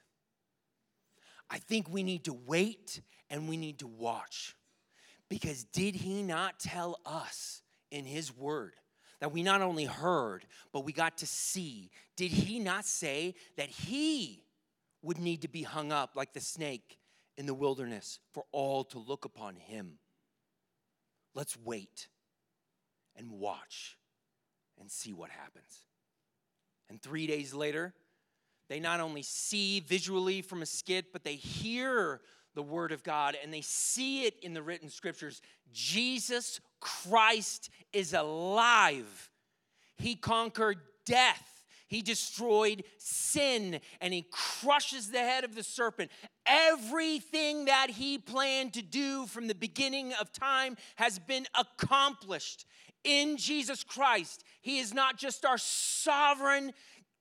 I 1.50 1.58
think 1.58 1.88
we 1.90 2.02
need 2.02 2.24
to 2.24 2.32
wait 2.32 3.00
and 3.28 3.48
we 3.48 3.56
need 3.56 3.80
to 3.80 3.86
watch. 3.86 4.56
Because 5.28 5.64
did 5.64 5.94
he 5.94 6.22
not 6.22 6.58
tell 6.58 6.98
us 7.04 7.61
in 7.92 8.04
His 8.04 8.36
Word 8.36 8.74
that 9.20 9.30
we 9.30 9.44
not 9.44 9.62
only 9.62 9.84
heard, 9.84 10.44
but 10.72 10.84
we 10.84 10.92
got 10.92 11.18
to 11.18 11.26
see. 11.26 11.92
Did 12.16 12.32
He 12.32 12.58
not 12.58 12.84
say 12.84 13.36
that 13.56 13.68
He 13.68 14.42
would 15.02 15.18
need 15.18 15.42
to 15.42 15.48
be 15.48 15.62
hung 15.62 15.92
up 15.92 16.16
like 16.16 16.32
the 16.32 16.40
snake 16.40 16.98
in 17.36 17.46
the 17.46 17.54
wilderness 17.54 18.18
for 18.32 18.44
all 18.50 18.82
to 18.84 18.98
look 18.98 19.24
upon 19.24 19.54
Him? 19.54 19.98
Let's 21.34 21.56
wait 21.56 22.08
and 23.14 23.30
watch 23.30 23.96
and 24.80 24.90
see 24.90 25.12
what 25.12 25.30
happens. 25.30 25.86
And 26.90 27.00
three 27.00 27.26
days 27.26 27.54
later, 27.54 27.94
they 28.68 28.80
not 28.80 29.00
only 29.00 29.22
see 29.22 29.80
visually 29.80 30.42
from 30.42 30.62
a 30.62 30.66
skit, 30.66 31.12
but 31.12 31.24
they 31.24 31.36
hear 31.36 32.20
the 32.54 32.62
word 32.62 32.92
of 32.92 33.02
God 33.02 33.36
and 33.42 33.52
they 33.52 33.60
see 33.60 34.24
it 34.24 34.34
in 34.42 34.54
the 34.54 34.62
written 34.62 34.88
scriptures. 34.88 35.40
Jesus 35.72 36.60
Christ 36.80 37.70
is 37.92 38.12
alive. 38.12 39.30
He 39.96 40.14
conquered 40.14 40.78
death. 41.06 41.64
He 41.86 42.00
destroyed 42.00 42.84
sin 42.96 43.78
and 44.00 44.14
he 44.14 44.26
crushes 44.30 45.10
the 45.10 45.18
head 45.18 45.44
of 45.44 45.54
the 45.54 45.62
serpent. 45.62 46.10
Everything 46.46 47.66
that 47.66 47.90
he 47.90 48.16
planned 48.16 48.72
to 48.74 48.82
do 48.82 49.26
from 49.26 49.46
the 49.46 49.54
beginning 49.54 50.12
of 50.14 50.32
time 50.32 50.76
has 50.96 51.18
been 51.18 51.46
accomplished 51.58 52.64
in 53.04 53.36
Jesus 53.36 53.84
Christ. 53.84 54.42
He 54.62 54.78
is 54.78 54.94
not 54.94 55.18
just 55.18 55.44
our 55.44 55.58
sovereign 55.58 56.72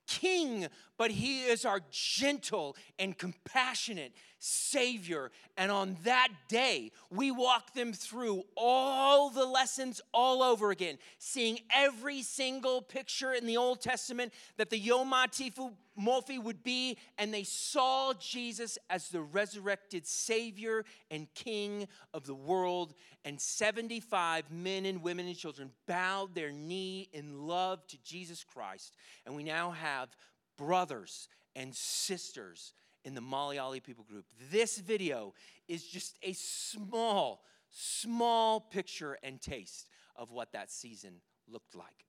king, 0.07 0.67
but 0.97 1.11
he 1.11 1.43
is 1.43 1.65
our 1.65 1.81
gentle 1.91 2.75
and 2.99 3.17
compassionate 3.17 4.13
Savior. 4.43 5.29
And 5.55 5.71
on 5.71 5.97
that 6.03 6.29
day, 6.47 6.91
we 7.11 7.29
walk 7.29 7.73
them 7.73 7.93
through 7.93 8.43
all 8.57 9.29
the 9.29 9.45
lessons 9.45 10.01
all 10.11 10.41
over 10.41 10.71
again, 10.71 10.97
seeing 11.19 11.59
every 11.73 12.23
single 12.23 12.81
picture 12.81 13.33
in 13.33 13.45
the 13.45 13.57
Old 13.57 13.81
Testament 13.81 14.33
that 14.57 14.71
the 14.71 14.79
Yom 14.79 15.11
Ha'atifu 15.11 15.71
Mofi 15.99 16.41
would 16.41 16.63
be, 16.63 16.97
and 17.19 17.31
they 17.31 17.43
saw 17.43 18.13
Jesus 18.13 18.79
as 18.89 19.09
the 19.09 19.21
resurrected 19.21 20.07
Savior 20.07 20.85
and 21.11 21.31
King 21.35 21.87
of 22.11 22.25
the 22.25 22.33
world. 22.33 22.95
And 23.23 23.39
75 23.39 24.49
men 24.49 24.85
and 24.87 25.03
women 25.03 25.27
and 25.27 25.37
children 25.37 25.69
bowed 25.87 26.33
their 26.33 26.51
knee 26.51 27.09
in 27.13 27.45
love 27.45 27.85
to 27.87 27.97
Jesus 28.03 28.43
Christ. 28.43 28.95
And 29.27 29.35
we 29.35 29.43
now 29.43 29.71
have 29.71 30.09
brothers 30.57 31.27
and 31.55 31.75
sisters 31.75 32.73
in 33.03 33.15
the 33.15 33.21
Malayali 33.21 33.83
people 33.83 34.03
group. 34.03 34.25
This 34.51 34.77
video 34.77 35.33
is 35.67 35.83
just 35.83 36.17
a 36.23 36.33
small, 36.33 37.43
small 37.69 38.59
picture 38.59 39.17
and 39.23 39.41
taste 39.41 39.89
of 40.15 40.31
what 40.31 40.51
that 40.53 40.71
season 40.71 41.15
looked 41.47 41.75
like. 41.75 42.05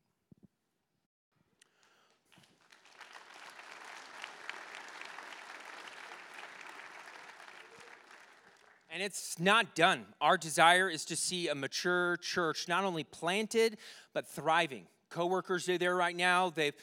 And 8.95 9.03
it's 9.03 9.41
not 9.41 9.75
done. 9.75 10.05
Our 10.21 10.37
desire 10.37 10.91
is 10.91 11.07
to 11.07 11.17
see 11.17 11.49
a 11.49 11.55
mature 11.55 12.19
church 12.19 12.69
not 12.69 12.85
only 12.85 13.05
planted, 13.05 13.79
but 14.13 14.29
thriving. 14.29 14.87
Coworkers 15.09 15.67
are 15.71 15.79
there 15.79 15.97
right 15.97 16.15
now. 16.15 16.51
They've 16.51 16.75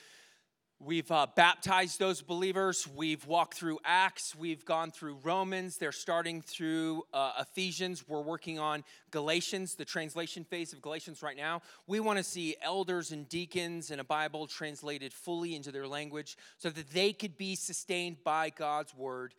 We've 0.82 1.12
uh, 1.12 1.28
baptized 1.36 2.00
those 2.00 2.22
believers. 2.22 2.88
We've 2.88 3.26
walked 3.28 3.56
through 3.56 3.80
Acts. 3.84 4.34
We've 4.34 4.64
gone 4.64 4.92
through 4.92 5.18
Romans. 5.24 5.76
They're 5.76 5.92
starting 5.92 6.42
through 6.42 7.04
uh, 7.14 7.34
Ephesians. 7.42 8.08
We're 8.08 8.22
working 8.22 8.60
on 8.60 8.86
Galatians, 9.12 9.76
the 9.76 9.84
translation 9.84 10.46
phase 10.46 10.72
of 10.72 10.82
Galatians 10.82 11.22
right 11.22 11.36
now. 11.36 11.64
We 11.86 12.00
want 12.00 12.18
to 12.18 12.24
see 12.24 12.56
elders 12.62 13.12
and 13.12 13.28
deacons 13.28 13.92
and 13.92 14.00
a 14.00 14.06
Bible 14.06 14.48
translated 14.48 15.12
fully 15.12 15.54
into 15.54 15.74
their 15.74 15.86
language 15.86 16.38
so 16.56 16.70
that 16.70 16.90
they 16.92 17.12
could 17.12 17.38
be 17.38 17.56
sustained 17.56 18.24
by 18.24 18.50
God's 18.50 18.96
word, 18.96 19.34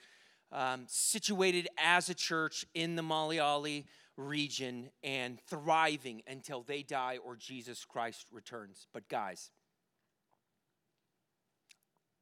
um, 0.53 0.85
situated 0.89 1.69
as 1.79 2.11
a 2.11 2.15
church 2.15 2.67
in 2.75 2.97
the 2.97 3.03
Malayali 3.03 3.87
region 4.19 4.91
and 5.03 5.41
thriving 5.49 6.21
until 6.27 6.61
they 6.61 6.83
die 6.83 7.17
or 7.25 7.35
Jesus 7.35 7.87
Christ 7.87 8.27
returns. 8.31 8.87
But, 8.93 9.09
guys, 9.09 9.51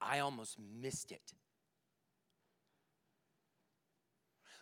I 0.00 0.20
almost 0.20 0.56
missed 0.80 1.12
it. 1.12 1.34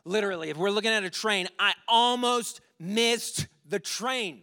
Literally, 0.04 0.50
if 0.50 0.56
we're 0.56 0.70
looking 0.70 0.92
at 0.92 1.04
a 1.04 1.10
train, 1.10 1.48
I 1.58 1.74
almost 1.88 2.60
missed 2.78 3.48
the 3.68 3.80
train. 3.80 4.42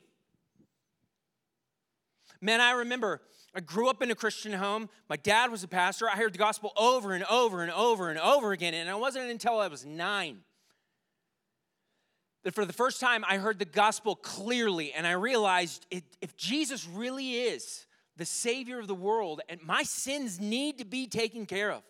Man, 2.41 2.59
I 2.59 2.71
remember 2.71 3.21
I 3.55 3.61
grew 3.61 3.89
up 3.89 4.01
in 4.01 4.11
a 4.11 4.15
Christian 4.15 4.51
home. 4.53 4.89
My 5.07 5.15
dad 5.15 5.51
was 5.51 5.63
a 5.63 5.67
pastor. 5.67 6.09
I 6.09 6.17
heard 6.17 6.33
the 6.33 6.39
gospel 6.39 6.73
over 6.75 7.13
and 7.13 7.23
over 7.25 7.61
and 7.61 7.71
over 7.71 8.09
and 8.09 8.19
over 8.19 8.51
again. 8.51 8.73
And 8.73 8.89
it 8.89 8.99
wasn't 8.99 9.29
until 9.29 9.59
I 9.59 9.67
was 9.67 9.85
nine 9.85 10.39
that 12.43 12.53
for 12.53 12.65
the 12.65 12.73
first 12.73 12.99
time 12.99 13.23
I 13.27 13.37
heard 13.37 13.59
the 13.59 13.65
gospel 13.65 14.15
clearly 14.15 14.93
and 14.93 15.07
I 15.07 15.13
realized 15.13 15.85
it, 15.89 16.03
if 16.21 16.35
Jesus 16.35 16.87
really 16.87 17.35
is 17.35 17.85
the 18.17 18.25
Savior 18.25 18.79
of 18.79 18.87
the 18.87 18.95
world, 18.95 19.41
and 19.49 19.61
my 19.63 19.83
sins 19.83 20.39
need 20.39 20.77
to 20.77 20.85
be 20.85 21.07
taken 21.07 21.45
care 21.45 21.71
of. 21.71 21.83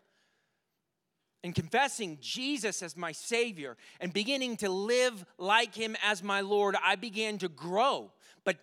And 1.44 1.54
confessing 1.54 2.18
Jesus 2.22 2.82
as 2.82 2.96
my 2.96 3.12
Savior 3.12 3.76
and 4.00 4.14
beginning 4.14 4.56
to 4.58 4.70
live 4.70 5.26
like 5.38 5.76
Him 5.76 5.98
as 6.02 6.24
my 6.24 6.40
Lord, 6.40 6.76
I 6.82 6.96
began 6.96 7.38
to 7.40 7.50
grow. 7.50 8.14
But 8.46 8.58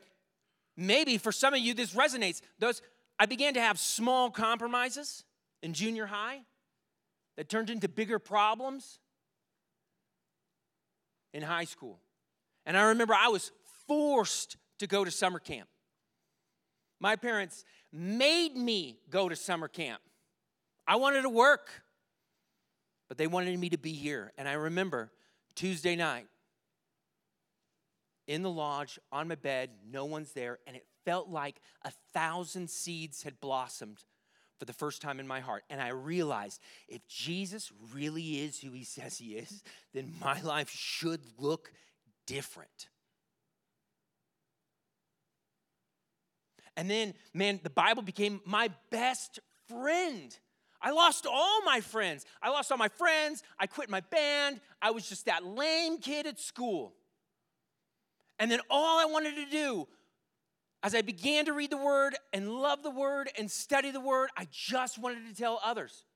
maybe 0.77 1.18
for 1.18 1.31
some 1.31 1.53
of 1.53 1.61
you, 1.61 1.75
this 1.75 1.92
resonates. 1.92 2.40
Those 2.59 2.81
I 3.18 3.27
began 3.27 3.53
to 3.55 3.61
have 3.61 3.79
small 3.79 4.31
compromises 4.31 5.25
in 5.62 5.75
junior 5.75 6.07
high 6.07 6.40
that 7.37 7.51
turned 7.51 7.68
into 7.68 7.87
bigger 7.87 8.18
problems 8.18 8.99
in 11.35 11.42
high 11.42 11.64
school. 11.64 12.01
And 12.64 12.79
I 12.79 12.83
remember 12.85 13.14
I 13.14 13.29
was 13.29 13.53
forced 13.87 14.57
to 14.79 14.87
go 14.87 15.05
to 15.05 15.11
summer 15.11 15.38
camp. 15.38 15.68
My 17.01 17.17
parents 17.17 17.65
made 17.93 18.55
me 18.55 18.99
go 19.09 19.29
to 19.29 19.35
summer 19.35 19.69
camp. 19.69 20.01
I 20.87 20.97
wanted 20.97 21.23
to 21.23 21.31
work, 21.31 21.71
but 23.09 23.17
they 23.17 23.27
wanted 23.27 23.59
me 23.59 23.71
to 23.71 23.79
be 23.79 23.93
here. 23.93 24.33
And 24.37 24.47
I 24.49 24.53
remember 24.53 25.11
Tuesday 25.55 25.97
night 25.97 26.27
in 28.27 28.43
the 28.43 28.51
lodge 28.51 28.99
on 29.11 29.29
my 29.29 29.35
bed, 29.35 29.71
no 29.91 30.05
one's 30.05 30.33
there, 30.33 30.59
and 30.67 30.77
it 30.77 30.85
felt 31.05 31.29
like 31.29 31.61
a 31.83 31.91
thousand 32.13 32.69
seeds 32.69 33.23
had 33.23 33.41
blossomed 33.41 34.05
for 34.59 34.67
the 34.67 34.73
first 34.75 35.01
time 35.01 35.19
in 35.19 35.27
my 35.27 35.41
heart. 35.41 35.65
And 35.71 35.81
I 35.81 35.89
realized 35.89 36.61
if 36.87 37.07
Jesus 37.09 37.73
really 37.95 38.41
is 38.41 38.61
who 38.61 38.73
he 38.73 38.85
says 38.85 39.17
he 39.17 39.37
is, 39.37 39.63
then 39.95 40.13
my 40.21 40.41
life 40.43 40.71
should 40.71 41.23
look 41.39 41.73
different. 42.27 42.89
And 46.81 46.88
then, 46.90 47.12
man, 47.35 47.61
the 47.62 47.69
Bible 47.69 48.01
became 48.01 48.40
my 48.47 48.71
best 48.90 49.38
friend. 49.69 50.35
I 50.81 50.93
lost 50.93 51.27
all 51.27 51.61
my 51.62 51.83
friends. 51.83 52.25
I 52.43 52.49
lost 52.49 52.73
all 52.73 52.79
my 52.79 52.88
friends. 52.88 53.43
I 53.59 53.66
quit 53.66 53.90
my 53.90 54.01
band. 54.01 54.62
I 54.81 54.90
was 54.93 55.07
just 55.07 55.27
that 55.27 55.45
lame 55.45 55.99
kid 55.99 56.27
at 56.27 56.40
school. 56.40 56.95
And 58.38 58.51
then 58.51 58.61
all 58.71 58.99
I 58.99 59.05
wanted 59.05 59.35
to 59.35 59.45
do, 59.51 59.88
as 60.83 60.95
I 60.95 61.03
began 61.03 61.45
to 61.45 61.53
read 61.53 61.69
the 61.69 61.77
word 61.77 62.16
and 62.33 62.49
love 62.49 62.83
the 62.83 62.90
word 62.90 63.29
and 63.38 63.51
study 63.51 63.90
the 63.90 64.01
word, 64.01 64.31
I 64.35 64.49
just 64.51 64.99
wanted 64.99 65.29
to 65.29 65.35
tell 65.35 65.61
others. 65.62 66.07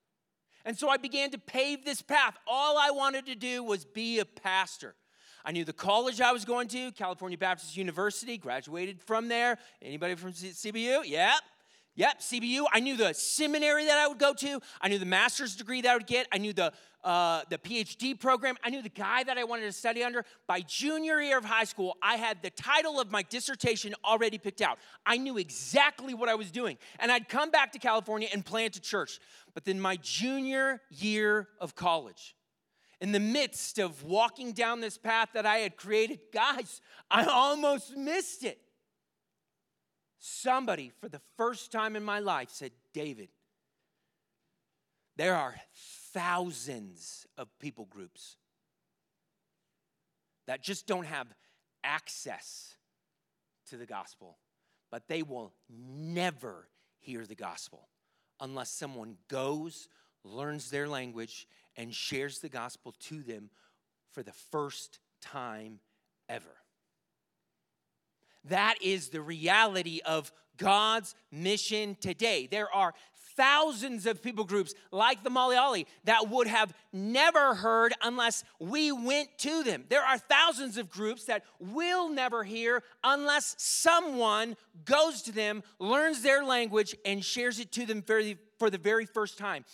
And 0.65 0.79
so 0.79 0.89
I 0.89 0.97
began 0.97 1.31
to 1.33 1.39
pave 1.39 1.85
this 1.85 2.01
path. 2.01 2.39
All 2.47 2.79
I 2.79 2.91
wanted 2.91 3.27
to 3.27 3.35
do 3.35 3.63
was 3.63 3.85
be 3.85 4.19
a 4.19 4.25
pastor. 4.25 4.95
I 5.45 5.53
knew 5.53 5.65
the 5.65 5.73
college 5.73 6.21
I 6.21 6.33
was 6.33 6.45
going 6.45 6.69
to, 6.69 6.91
California 6.93 7.37
Baptist 7.37 7.77
University, 7.77 8.39
graduated 8.39 9.01
from 9.03 9.29
there. 9.29 9.59
Anybody 9.83 10.15
from 10.15 10.33
CBU? 10.33 11.03
Yep. 11.07 11.35
Yep, 11.97 12.21
CBU. 12.21 12.65
I 12.73 12.81
knew 12.81 12.97
the 12.97 13.13
seminary 13.13 13.85
that 13.85 13.99
I 13.99 14.09
would 14.09 14.19
go 14.19 14.35
to. 14.35 14.61
I 14.81 14.89
knew 14.89 14.99
the 14.99 15.07
master's 15.07 15.55
degree 15.55 15.81
that 15.83 15.91
I 15.91 15.97
would 15.97 16.09
get. 16.09 16.27
I 16.33 16.39
knew 16.39 16.53
the, 16.53 16.73
uh, 17.05 17.43
the 17.51 17.59
PhD 17.59 18.19
program. 18.19 18.57
I 18.65 18.71
knew 18.71 18.83
the 18.83 18.89
guy 18.89 19.23
that 19.23 19.39
I 19.39 19.45
wanted 19.45 19.67
to 19.67 19.73
study 19.73 20.03
under. 20.03 20.25
By 20.49 20.63
junior 20.63 21.21
year 21.21 21.39
of 21.39 21.45
high 21.45 21.65
school, 21.65 21.97
I 22.03 22.17
had 22.17 22.43
the 22.43 22.51
title 22.51 22.99
of 22.99 23.13
my 23.13 23.23
dissertation 23.23 23.95
already 24.05 24.39
picked 24.39 24.61
out. 24.61 24.79
I 25.07 25.19
knew 25.19 25.39
exactly 25.39 26.15
what 26.15 26.29
I 26.29 26.35
was 26.35 26.51
doing. 26.51 26.79
And 26.99 27.13
I'd 27.13 27.29
come 27.29 27.53
back 27.53 27.71
to 27.73 27.79
California 27.79 28.29
and 28.33 28.45
plant 28.45 28.77
a 28.77 28.81
church. 28.81 29.21
But 29.53 29.65
then 29.65 29.79
my 29.79 29.97
junior 30.03 30.81
year 30.91 31.47
of 31.61 31.77
college, 31.77 32.35
in 33.01 33.13
the 33.13 33.21
midst 33.21 33.79
of 33.79 34.03
walking 34.05 34.53
down 34.53 34.81
this 34.81 34.99
path 34.99 35.31
that 35.35 35.47
I 35.47 35.59
had 35.59 35.77
created, 35.77 36.21
guys, 36.33 36.81
I 37.11 37.25
almost 37.25 37.97
missed 37.97 38.45
it. 38.45 38.61
Somebody, 40.19 40.91
for 41.01 41.09
the 41.09 41.21
first 41.37 41.71
time 41.71 41.97
in 41.97 42.03
my 42.03 42.19
life, 42.19 42.49
said, 42.51 42.71
David, 42.93 43.29
there 45.17 45.35
are 45.35 45.55
thousands 46.13 47.27
of 47.37 47.49
people 47.59 47.85
groups 47.85 48.37
that 50.47 50.63
just 50.63 50.87
don't 50.87 51.07
have 51.07 51.27
access 51.83 52.75
to 53.69 53.77
the 53.77 53.87
gospel, 53.87 54.39
but 54.91 55.09
they 55.09 55.23
will 55.23 55.53
never 55.69 56.69
hear 56.99 57.27
the 57.27 57.35
gospel 57.35 57.89
unless 58.41 58.71
someone 58.71 59.17
goes, 59.29 59.89
learns 60.25 60.71
their 60.71 60.89
language, 60.89 61.47
and 61.77 61.95
shares 61.95 62.39
the 62.39 62.49
gospel 62.49 62.95
to 63.01 63.23
them 63.23 63.51
for 64.13 64.23
the 64.23 64.33
first 64.33 65.01
time 65.21 65.81
ever. 66.29 66.57
That 68.45 68.77
is 68.83 69.09
the 69.09 69.23
reality 69.23 70.01
of 70.05 70.31
God's 70.57 71.15
mission 71.33 71.97
today. 72.01 72.47
There 72.49 72.73
are 72.73 72.95
thousands 73.37 74.07
of 74.07 74.23
people 74.23 74.45
groups 74.45 74.75
like 74.93 75.25
the 75.25 75.31
Malayali 75.31 75.87
that 76.05 76.29
would 76.29 76.47
have 76.47 76.73
never 76.93 77.55
heard 77.55 77.93
unless 78.03 78.45
we 78.61 78.93
went 78.93 79.29
to 79.39 79.65
them. 79.65 79.85
There 79.89 80.05
are 80.05 80.19
thousands 80.19 80.79
of 80.79 80.91
groups 80.91 81.25
that 81.25 81.43
will 81.59 82.09
never 82.09 82.45
hear 82.45 82.83
unless 83.03 83.57
someone 83.59 84.57
goes 84.85 85.23
to 85.23 85.33
them, 85.33 85.63
learns 85.81 86.23
their 86.23 86.45
language, 86.45 86.95
and 87.05 87.25
shares 87.25 87.59
it 87.59 87.73
to 87.73 87.87
them 87.87 88.03
for 88.03 88.23
the, 88.23 88.37
for 88.59 88.71
the 88.71 88.79
very 88.79 89.07
first 89.07 89.37
time. 89.37 89.65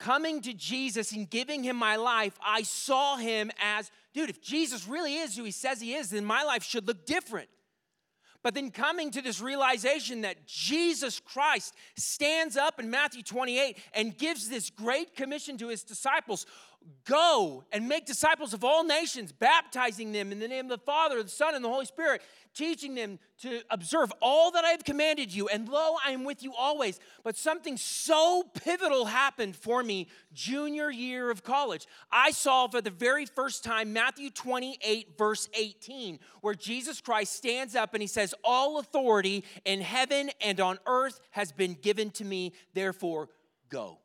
Coming 0.00 0.40
to 0.42 0.54
Jesus 0.54 1.12
and 1.12 1.28
giving 1.28 1.62
him 1.62 1.76
my 1.76 1.96
life, 1.96 2.32
I 2.42 2.62
saw 2.62 3.18
him 3.18 3.50
as, 3.62 3.90
dude, 4.14 4.30
if 4.30 4.40
Jesus 4.40 4.88
really 4.88 5.16
is 5.16 5.36
who 5.36 5.44
he 5.44 5.50
says 5.50 5.78
he 5.78 5.94
is, 5.94 6.08
then 6.08 6.24
my 6.24 6.42
life 6.42 6.64
should 6.64 6.88
look 6.88 7.04
different. 7.04 7.50
But 8.42 8.54
then 8.54 8.70
coming 8.70 9.10
to 9.10 9.20
this 9.20 9.42
realization 9.42 10.22
that 10.22 10.46
Jesus 10.46 11.20
Christ 11.20 11.74
stands 11.96 12.56
up 12.56 12.80
in 12.80 12.88
Matthew 12.88 13.22
28 13.22 13.76
and 13.92 14.16
gives 14.16 14.48
this 14.48 14.70
great 14.70 15.14
commission 15.14 15.58
to 15.58 15.68
his 15.68 15.82
disciples 15.84 16.46
Go 17.04 17.64
and 17.72 17.88
make 17.88 18.06
disciples 18.06 18.54
of 18.54 18.64
all 18.64 18.84
nations, 18.84 19.32
baptizing 19.32 20.12
them 20.12 20.32
in 20.32 20.38
the 20.38 20.48
name 20.48 20.64
of 20.64 20.70
the 20.70 20.78
Father, 20.78 21.22
the 21.22 21.28
Son, 21.28 21.54
and 21.54 21.62
the 21.62 21.68
Holy 21.68 21.84
Spirit, 21.84 22.22
teaching 22.54 22.94
them 22.94 23.18
to 23.42 23.62
observe 23.70 24.12
all 24.20 24.50
that 24.50 24.64
I 24.64 24.70
have 24.70 24.84
commanded 24.84 25.32
you. 25.32 25.48
And 25.48 25.68
lo, 25.68 25.96
I 26.04 26.10
am 26.10 26.24
with 26.24 26.42
you 26.42 26.52
always. 26.54 26.98
But 27.22 27.36
something 27.36 27.76
so 27.76 28.44
pivotal 28.54 29.06
happened 29.06 29.56
for 29.56 29.82
me 29.82 30.08
junior 30.32 30.90
year 30.90 31.30
of 31.30 31.42
college. 31.42 31.86
I 32.10 32.30
saw 32.32 32.68
for 32.68 32.80
the 32.80 32.90
very 32.90 33.26
first 33.26 33.64
time 33.64 33.92
Matthew 33.92 34.30
28, 34.30 35.16
verse 35.16 35.48
18, 35.54 36.18
where 36.40 36.54
Jesus 36.54 37.00
Christ 37.00 37.34
stands 37.34 37.74
up 37.74 37.94
and 37.94 38.02
he 38.02 38.06
says, 38.06 38.34
All 38.44 38.78
authority 38.78 39.44
in 39.64 39.80
heaven 39.80 40.30
and 40.40 40.60
on 40.60 40.78
earth 40.86 41.20
has 41.30 41.52
been 41.52 41.74
given 41.74 42.10
to 42.12 42.24
me, 42.24 42.52
therefore 42.74 43.28
go. 43.68 43.98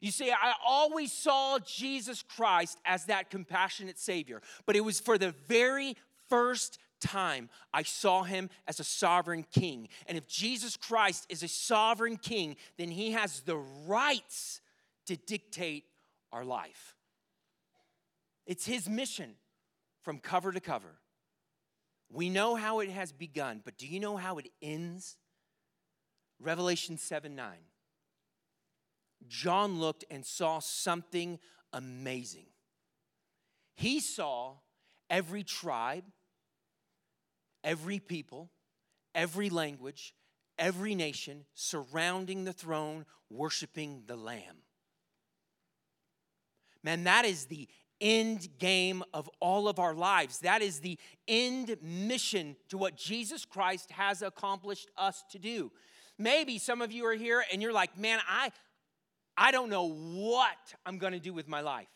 You 0.00 0.10
see, 0.10 0.30
I 0.30 0.54
always 0.66 1.12
saw 1.12 1.58
Jesus 1.58 2.22
Christ 2.22 2.78
as 2.84 3.06
that 3.06 3.30
compassionate 3.30 3.98
Savior, 3.98 4.40
but 4.64 4.76
it 4.76 4.80
was 4.80 4.98
for 4.98 5.18
the 5.18 5.34
very 5.46 5.96
first 6.28 6.78
time 7.00 7.48
I 7.72 7.82
saw 7.82 8.22
him 8.22 8.50
as 8.66 8.80
a 8.80 8.84
sovereign 8.84 9.44
king. 9.52 9.88
And 10.06 10.16
if 10.16 10.26
Jesus 10.26 10.76
Christ 10.76 11.26
is 11.28 11.42
a 11.42 11.48
sovereign 11.48 12.16
king, 12.16 12.56
then 12.78 12.90
he 12.90 13.12
has 13.12 13.40
the 13.40 13.56
rights 13.56 14.60
to 15.06 15.16
dictate 15.16 15.84
our 16.32 16.44
life. 16.44 16.96
It's 18.46 18.66
his 18.66 18.88
mission 18.88 19.34
from 20.02 20.18
cover 20.18 20.52
to 20.52 20.60
cover. 20.60 20.98
We 22.12 22.28
know 22.28 22.56
how 22.56 22.80
it 22.80 22.90
has 22.90 23.12
begun, 23.12 23.60
but 23.64 23.78
do 23.78 23.86
you 23.86 24.00
know 24.00 24.16
how 24.16 24.38
it 24.38 24.48
ends? 24.60 25.16
Revelation 26.40 26.96
7 26.96 27.36
9. 27.36 27.52
John 29.28 29.78
looked 29.78 30.04
and 30.10 30.24
saw 30.24 30.58
something 30.58 31.38
amazing. 31.72 32.46
He 33.74 34.00
saw 34.00 34.54
every 35.08 35.44
tribe, 35.44 36.04
every 37.64 37.98
people, 37.98 38.50
every 39.14 39.50
language, 39.50 40.14
every 40.58 40.94
nation 40.94 41.44
surrounding 41.54 42.44
the 42.44 42.52
throne, 42.52 43.06
worshiping 43.30 44.02
the 44.06 44.16
Lamb. 44.16 44.62
Man, 46.82 47.04
that 47.04 47.24
is 47.24 47.46
the 47.46 47.68
end 48.00 48.48
game 48.58 49.02
of 49.12 49.28
all 49.40 49.68
of 49.68 49.78
our 49.78 49.94
lives. 49.94 50.38
That 50.40 50.62
is 50.62 50.80
the 50.80 50.98
end 51.28 51.76
mission 51.82 52.56
to 52.70 52.78
what 52.78 52.96
Jesus 52.96 53.44
Christ 53.44 53.90
has 53.92 54.22
accomplished 54.22 54.88
us 54.96 55.22
to 55.32 55.38
do. 55.38 55.70
Maybe 56.18 56.58
some 56.58 56.82
of 56.82 56.92
you 56.92 57.06
are 57.06 57.14
here 57.14 57.44
and 57.52 57.62
you're 57.62 57.72
like, 57.72 57.98
man, 57.98 58.18
I, 58.28 58.52
I 59.36 59.52
don't 59.52 59.70
know 59.70 59.88
what 59.88 60.74
I'm 60.84 60.98
going 60.98 61.12
to 61.12 61.20
do 61.20 61.32
with 61.32 61.48
my 61.48 61.60
life. 61.60 61.88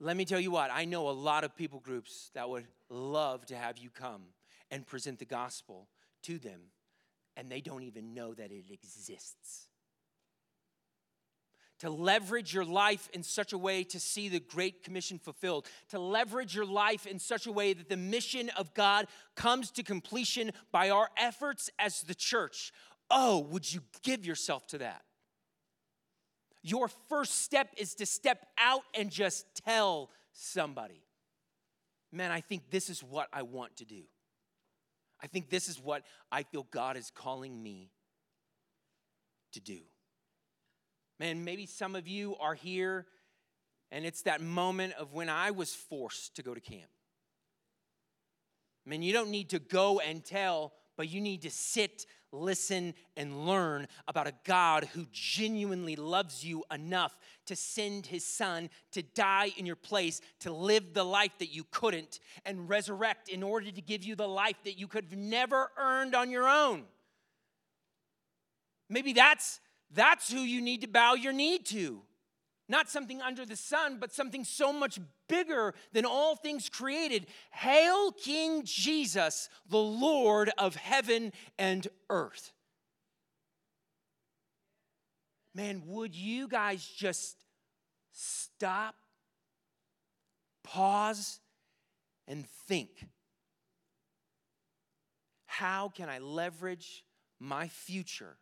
Let 0.00 0.16
me 0.16 0.24
tell 0.24 0.40
you 0.40 0.50
what, 0.50 0.70
I 0.72 0.84
know 0.84 1.08
a 1.08 1.12
lot 1.12 1.44
of 1.44 1.54
people 1.54 1.78
groups 1.78 2.30
that 2.34 2.48
would 2.48 2.66
love 2.92 3.46
to 3.46 3.56
have 3.56 3.78
you 3.78 3.90
come 3.90 4.22
and 4.70 4.86
present 4.86 5.18
the 5.18 5.24
gospel 5.24 5.88
to 6.22 6.38
them, 6.38 6.60
and 7.36 7.50
they 7.50 7.60
don't 7.60 7.82
even 7.82 8.14
know 8.14 8.34
that 8.34 8.50
it 8.50 8.64
exists. 8.70 9.68
To 11.80 11.90
leverage 11.90 12.54
your 12.54 12.64
life 12.64 13.08
in 13.12 13.24
such 13.24 13.52
a 13.52 13.58
way 13.58 13.82
to 13.84 13.98
see 13.98 14.28
the 14.28 14.38
Great 14.38 14.84
Commission 14.84 15.18
fulfilled, 15.18 15.66
to 15.88 15.98
leverage 15.98 16.54
your 16.54 16.64
life 16.64 17.06
in 17.06 17.18
such 17.18 17.46
a 17.46 17.52
way 17.52 17.72
that 17.72 17.88
the 17.88 17.96
mission 17.96 18.50
of 18.50 18.72
God 18.72 19.06
comes 19.34 19.72
to 19.72 19.82
completion 19.82 20.52
by 20.70 20.90
our 20.90 21.08
efforts 21.16 21.70
as 21.80 22.02
the 22.02 22.14
church, 22.14 22.72
Oh, 23.14 23.40
would 23.50 23.70
you 23.70 23.82
give 24.02 24.24
yourself 24.24 24.66
to 24.68 24.78
that? 24.78 25.02
Your 26.62 26.88
first 26.88 27.42
step 27.42 27.68
is 27.76 27.94
to 27.96 28.06
step 28.06 28.46
out 28.56 28.84
and 28.94 29.10
just 29.10 29.44
tell 29.66 30.08
somebody. 30.32 31.02
Man, 32.12 32.30
I 32.30 32.40
think 32.40 32.70
this 32.70 32.90
is 32.90 33.02
what 33.02 33.28
I 33.32 33.42
want 33.42 33.76
to 33.76 33.84
do. 33.84 34.02
I 35.22 35.26
think 35.26 35.48
this 35.48 35.68
is 35.68 35.80
what 35.80 36.02
I 36.30 36.42
feel 36.42 36.66
God 36.70 36.96
is 36.96 37.10
calling 37.10 37.62
me 37.62 37.90
to 39.52 39.60
do. 39.60 39.78
Man, 41.18 41.44
maybe 41.44 41.66
some 41.66 41.94
of 41.94 42.06
you 42.06 42.36
are 42.40 42.54
here 42.54 43.06
and 43.92 44.06
it's 44.06 44.22
that 44.22 44.40
moment 44.40 44.94
of 44.94 45.12
when 45.12 45.28
I 45.28 45.50
was 45.50 45.74
forced 45.74 46.36
to 46.36 46.42
go 46.42 46.54
to 46.54 46.60
camp. 46.60 46.90
Man, 48.86 49.02
you 49.02 49.12
don't 49.12 49.30
need 49.30 49.50
to 49.50 49.58
go 49.58 50.00
and 50.00 50.24
tell, 50.24 50.72
but 50.96 51.08
you 51.08 51.20
need 51.20 51.42
to 51.42 51.50
sit 51.50 52.06
listen, 52.32 52.94
and 53.16 53.46
learn 53.46 53.86
about 54.08 54.26
a 54.26 54.32
God 54.44 54.88
who 54.94 55.06
genuinely 55.12 55.96
loves 55.96 56.44
you 56.44 56.64
enough 56.72 57.16
to 57.46 57.54
send 57.54 58.06
his 58.06 58.24
son 58.24 58.70
to 58.92 59.02
die 59.02 59.52
in 59.56 59.66
your 59.66 59.76
place, 59.76 60.20
to 60.40 60.52
live 60.52 60.94
the 60.94 61.04
life 61.04 61.32
that 61.38 61.54
you 61.54 61.64
couldn't, 61.70 62.20
and 62.44 62.68
resurrect 62.68 63.28
in 63.28 63.42
order 63.42 63.70
to 63.70 63.82
give 63.82 64.02
you 64.02 64.16
the 64.16 64.26
life 64.26 64.56
that 64.64 64.78
you 64.78 64.88
could 64.88 65.04
have 65.04 65.18
never 65.18 65.70
earned 65.76 66.14
on 66.14 66.30
your 66.30 66.48
own. 66.48 66.84
Maybe 68.88 69.12
that's 69.12 69.60
that's 69.94 70.32
who 70.32 70.40
you 70.40 70.62
need 70.62 70.80
to 70.80 70.88
bow 70.88 71.14
your 71.14 71.34
knee 71.34 71.58
to. 71.58 72.00
Not 72.72 72.88
something 72.88 73.20
under 73.20 73.44
the 73.44 73.54
sun, 73.54 73.98
but 74.00 74.14
something 74.14 74.44
so 74.44 74.72
much 74.72 74.98
bigger 75.28 75.74
than 75.92 76.06
all 76.06 76.36
things 76.36 76.70
created. 76.70 77.26
Hail, 77.50 78.12
King 78.12 78.62
Jesus, 78.64 79.50
the 79.68 79.76
Lord 79.76 80.50
of 80.56 80.74
heaven 80.74 81.34
and 81.58 81.86
earth. 82.08 82.54
Man, 85.54 85.82
would 85.84 86.14
you 86.16 86.48
guys 86.48 86.82
just 86.82 87.44
stop, 88.10 88.94
pause, 90.64 91.40
and 92.26 92.46
think? 92.66 93.06
How 95.44 95.90
can 95.90 96.08
I 96.08 96.20
leverage 96.20 97.04
my 97.38 97.68
future 97.68 98.38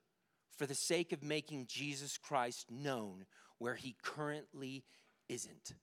for 0.56 0.66
the 0.66 0.74
sake 0.76 1.10
of 1.10 1.24
making 1.24 1.66
Jesus 1.66 2.16
Christ 2.16 2.70
known 2.70 3.26
where 3.60 3.76
he 3.76 3.94
currently 4.02 4.82
isn't. 5.28 5.74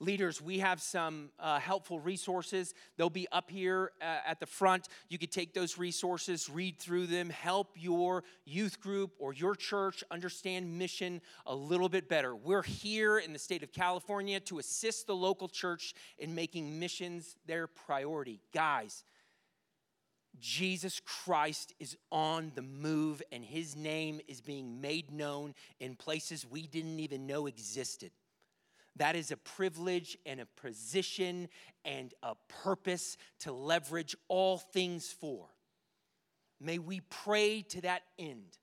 Leaders, 0.00 0.40
we 0.40 0.60
have 0.60 0.80
some 0.80 1.30
uh, 1.40 1.58
helpful 1.58 1.98
resources. 1.98 2.72
They'll 2.96 3.10
be 3.10 3.26
up 3.32 3.50
here 3.50 3.90
uh, 4.00 4.18
at 4.24 4.38
the 4.38 4.46
front. 4.46 4.88
You 5.08 5.18
could 5.18 5.32
take 5.32 5.54
those 5.54 5.76
resources, 5.76 6.48
read 6.48 6.78
through 6.78 7.08
them, 7.08 7.30
help 7.30 7.72
your 7.74 8.22
youth 8.44 8.80
group 8.80 9.12
or 9.18 9.34
your 9.34 9.56
church 9.56 10.04
understand 10.10 10.78
mission 10.78 11.20
a 11.46 11.54
little 11.54 11.88
bit 11.88 12.08
better. 12.08 12.36
We're 12.36 12.62
here 12.62 13.18
in 13.18 13.32
the 13.32 13.40
state 13.40 13.64
of 13.64 13.72
California 13.72 14.38
to 14.40 14.60
assist 14.60 15.08
the 15.08 15.16
local 15.16 15.48
church 15.48 15.94
in 16.16 16.32
making 16.32 16.78
missions 16.78 17.36
their 17.46 17.66
priority. 17.66 18.40
Guys, 18.54 19.02
Jesus 20.40 21.00
Christ 21.00 21.74
is 21.78 21.96
on 22.10 22.52
the 22.54 22.62
move 22.62 23.22
and 23.32 23.44
his 23.44 23.76
name 23.76 24.20
is 24.28 24.40
being 24.40 24.80
made 24.80 25.10
known 25.10 25.54
in 25.80 25.96
places 25.96 26.46
we 26.48 26.66
didn't 26.66 27.00
even 27.00 27.26
know 27.26 27.46
existed. 27.46 28.10
That 28.96 29.14
is 29.14 29.30
a 29.30 29.36
privilege 29.36 30.18
and 30.26 30.40
a 30.40 30.46
position 30.60 31.48
and 31.84 32.12
a 32.22 32.34
purpose 32.62 33.16
to 33.40 33.52
leverage 33.52 34.16
all 34.26 34.58
things 34.58 35.12
for. 35.12 35.46
May 36.60 36.78
we 36.78 37.00
pray 37.08 37.62
to 37.62 37.80
that 37.82 38.02
end 38.18 38.58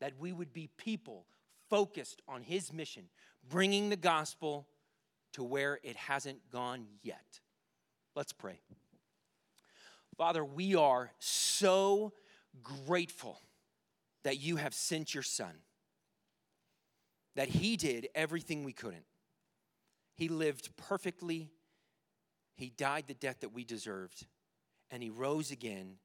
that 0.00 0.18
we 0.18 0.32
would 0.32 0.52
be 0.52 0.68
people 0.76 1.26
focused 1.70 2.20
on 2.28 2.42
his 2.42 2.72
mission, 2.72 3.04
bringing 3.48 3.88
the 3.88 3.96
gospel 3.96 4.66
to 5.34 5.44
where 5.44 5.78
it 5.82 5.96
hasn't 5.96 6.50
gone 6.50 6.86
yet. 7.02 7.40
Let's 8.14 8.32
pray. 8.32 8.58
Father, 10.16 10.44
we 10.44 10.74
are 10.74 11.10
so 11.18 12.12
grateful 12.62 13.40
that 14.24 14.40
you 14.40 14.56
have 14.56 14.74
sent 14.74 15.14
your 15.14 15.22
son, 15.22 15.52
that 17.34 17.48
he 17.48 17.76
did 17.76 18.08
everything 18.14 18.64
we 18.64 18.72
couldn't. 18.72 19.04
He 20.16 20.28
lived 20.28 20.74
perfectly, 20.76 21.50
He 22.54 22.70
died 22.70 23.04
the 23.06 23.14
death 23.14 23.40
that 23.40 23.52
we 23.52 23.64
deserved, 23.64 24.26
and 24.90 25.02
He 25.02 25.10
rose 25.10 25.50
again 25.50 25.96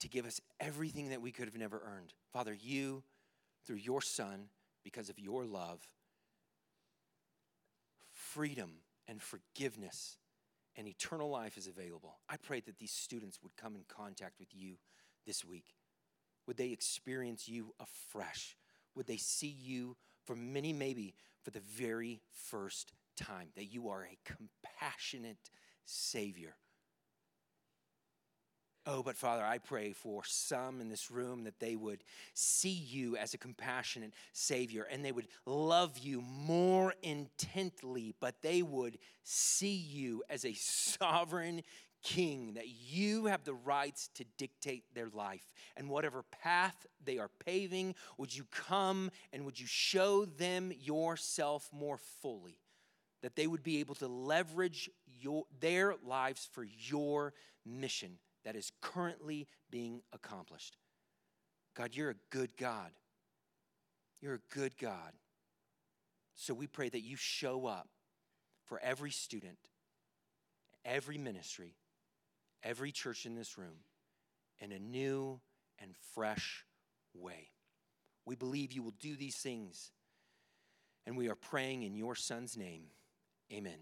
to 0.00 0.08
give 0.08 0.26
us 0.26 0.40
everything 0.60 1.10
that 1.10 1.22
we 1.22 1.32
could 1.32 1.46
have 1.46 1.56
never 1.56 1.80
earned. 1.84 2.12
Father, 2.32 2.54
you, 2.54 3.02
through 3.66 3.76
your 3.76 4.02
Son, 4.02 4.48
because 4.84 5.08
of 5.08 5.18
your 5.18 5.44
love, 5.44 5.80
freedom 8.12 8.72
and 9.08 9.20
forgiveness 9.22 10.18
and 10.80 10.88
eternal 10.88 11.28
life 11.28 11.58
is 11.58 11.66
available. 11.66 12.20
I 12.26 12.38
pray 12.38 12.60
that 12.60 12.78
these 12.78 12.90
students 12.90 13.38
would 13.42 13.54
come 13.54 13.76
in 13.76 13.82
contact 13.86 14.40
with 14.40 14.48
you 14.50 14.76
this 15.26 15.44
week. 15.44 15.74
Would 16.46 16.56
they 16.56 16.70
experience 16.70 17.46
you 17.46 17.74
afresh? 17.78 18.56
Would 18.94 19.06
they 19.06 19.18
see 19.18 19.54
you 19.60 19.98
for 20.24 20.34
many, 20.34 20.72
maybe 20.72 21.14
for 21.44 21.50
the 21.50 21.60
very 21.60 22.22
first 22.32 22.94
time, 23.14 23.48
that 23.56 23.66
you 23.66 23.90
are 23.90 24.08
a 24.10 24.18
compassionate 24.24 25.50
Savior? 25.84 26.54
Oh, 28.86 29.02
but 29.02 29.16
Father, 29.16 29.44
I 29.44 29.58
pray 29.58 29.92
for 29.92 30.22
some 30.24 30.80
in 30.80 30.88
this 30.88 31.10
room 31.10 31.44
that 31.44 31.60
they 31.60 31.76
would 31.76 32.02
see 32.32 32.70
you 32.70 33.14
as 33.16 33.34
a 33.34 33.38
compassionate 33.38 34.14
Savior 34.32 34.86
and 34.90 35.04
they 35.04 35.12
would 35.12 35.28
love 35.44 35.98
you 35.98 36.22
more 36.22 36.94
intently, 37.02 38.14
but 38.20 38.40
they 38.40 38.62
would 38.62 38.96
see 39.22 39.74
you 39.74 40.22
as 40.30 40.46
a 40.46 40.54
sovereign 40.54 41.62
King, 42.02 42.54
that 42.54 42.68
you 42.68 43.26
have 43.26 43.44
the 43.44 43.52
rights 43.52 44.08
to 44.14 44.24
dictate 44.38 44.84
their 44.94 45.10
life. 45.10 45.52
And 45.76 45.90
whatever 45.90 46.24
path 46.42 46.86
they 47.04 47.18
are 47.18 47.30
paving, 47.44 47.94
would 48.16 48.34
you 48.34 48.46
come 48.50 49.10
and 49.34 49.44
would 49.44 49.60
you 49.60 49.66
show 49.66 50.24
them 50.24 50.72
yourself 50.80 51.68
more 51.72 51.98
fully? 52.22 52.58
That 53.20 53.36
they 53.36 53.46
would 53.46 53.62
be 53.62 53.80
able 53.80 53.96
to 53.96 54.08
leverage 54.08 54.88
your, 55.20 55.44
their 55.60 55.94
lives 56.02 56.48
for 56.50 56.64
your 56.64 57.34
mission 57.66 58.16
that 58.44 58.56
is 58.56 58.72
currently 58.80 59.46
being 59.70 60.02
accomplished. 60.12 60.76
God, 61.76 61.94
you're 61.94 62.10
a 62.10 62.16
good 62.30 62.56
God. 62.56 62.90
You're 64.20 64.34
a 64.34 64.54
good 64.54 64.76
God. 64.78 65.12
So 66.34 66.54
we 66.54 66.66
pray 66.66 66.88
that 66.88 67.02
you 67.02 67.16
show 67.16 67.66
up 67.66 67.88
for 68.64 68.80
every 68.82 69.10
student, 69.10 69.58
every 70.84 71.18
ministry, 71.18 71.74
every 72.62 72.92
church 72.92 73.26
in 73.26 73.34
this 73.34 73.58
room 73.58 73.84
in 74.60 74.72
a 74.72 74.78
new 74.78 75.40
and 75.78 75.94
fresh 76.14 76.64
way. 77.14 77.48
We 78.26 78.36
believe 78.36 78.72
you 78.72 78.82
will 78.82 78.94
do 79.00 79.16
these 79.16 79.36
things, 79.36 79.90
and 81.06 81.16
we 81.16 81.28
are 81.28 81.34
praying 81.34 81.82
in 81.82 81.94
your 81.94 82.14
Son's 82.14 82.56
name. 82.56 82.84
Amen. 83.52 83.80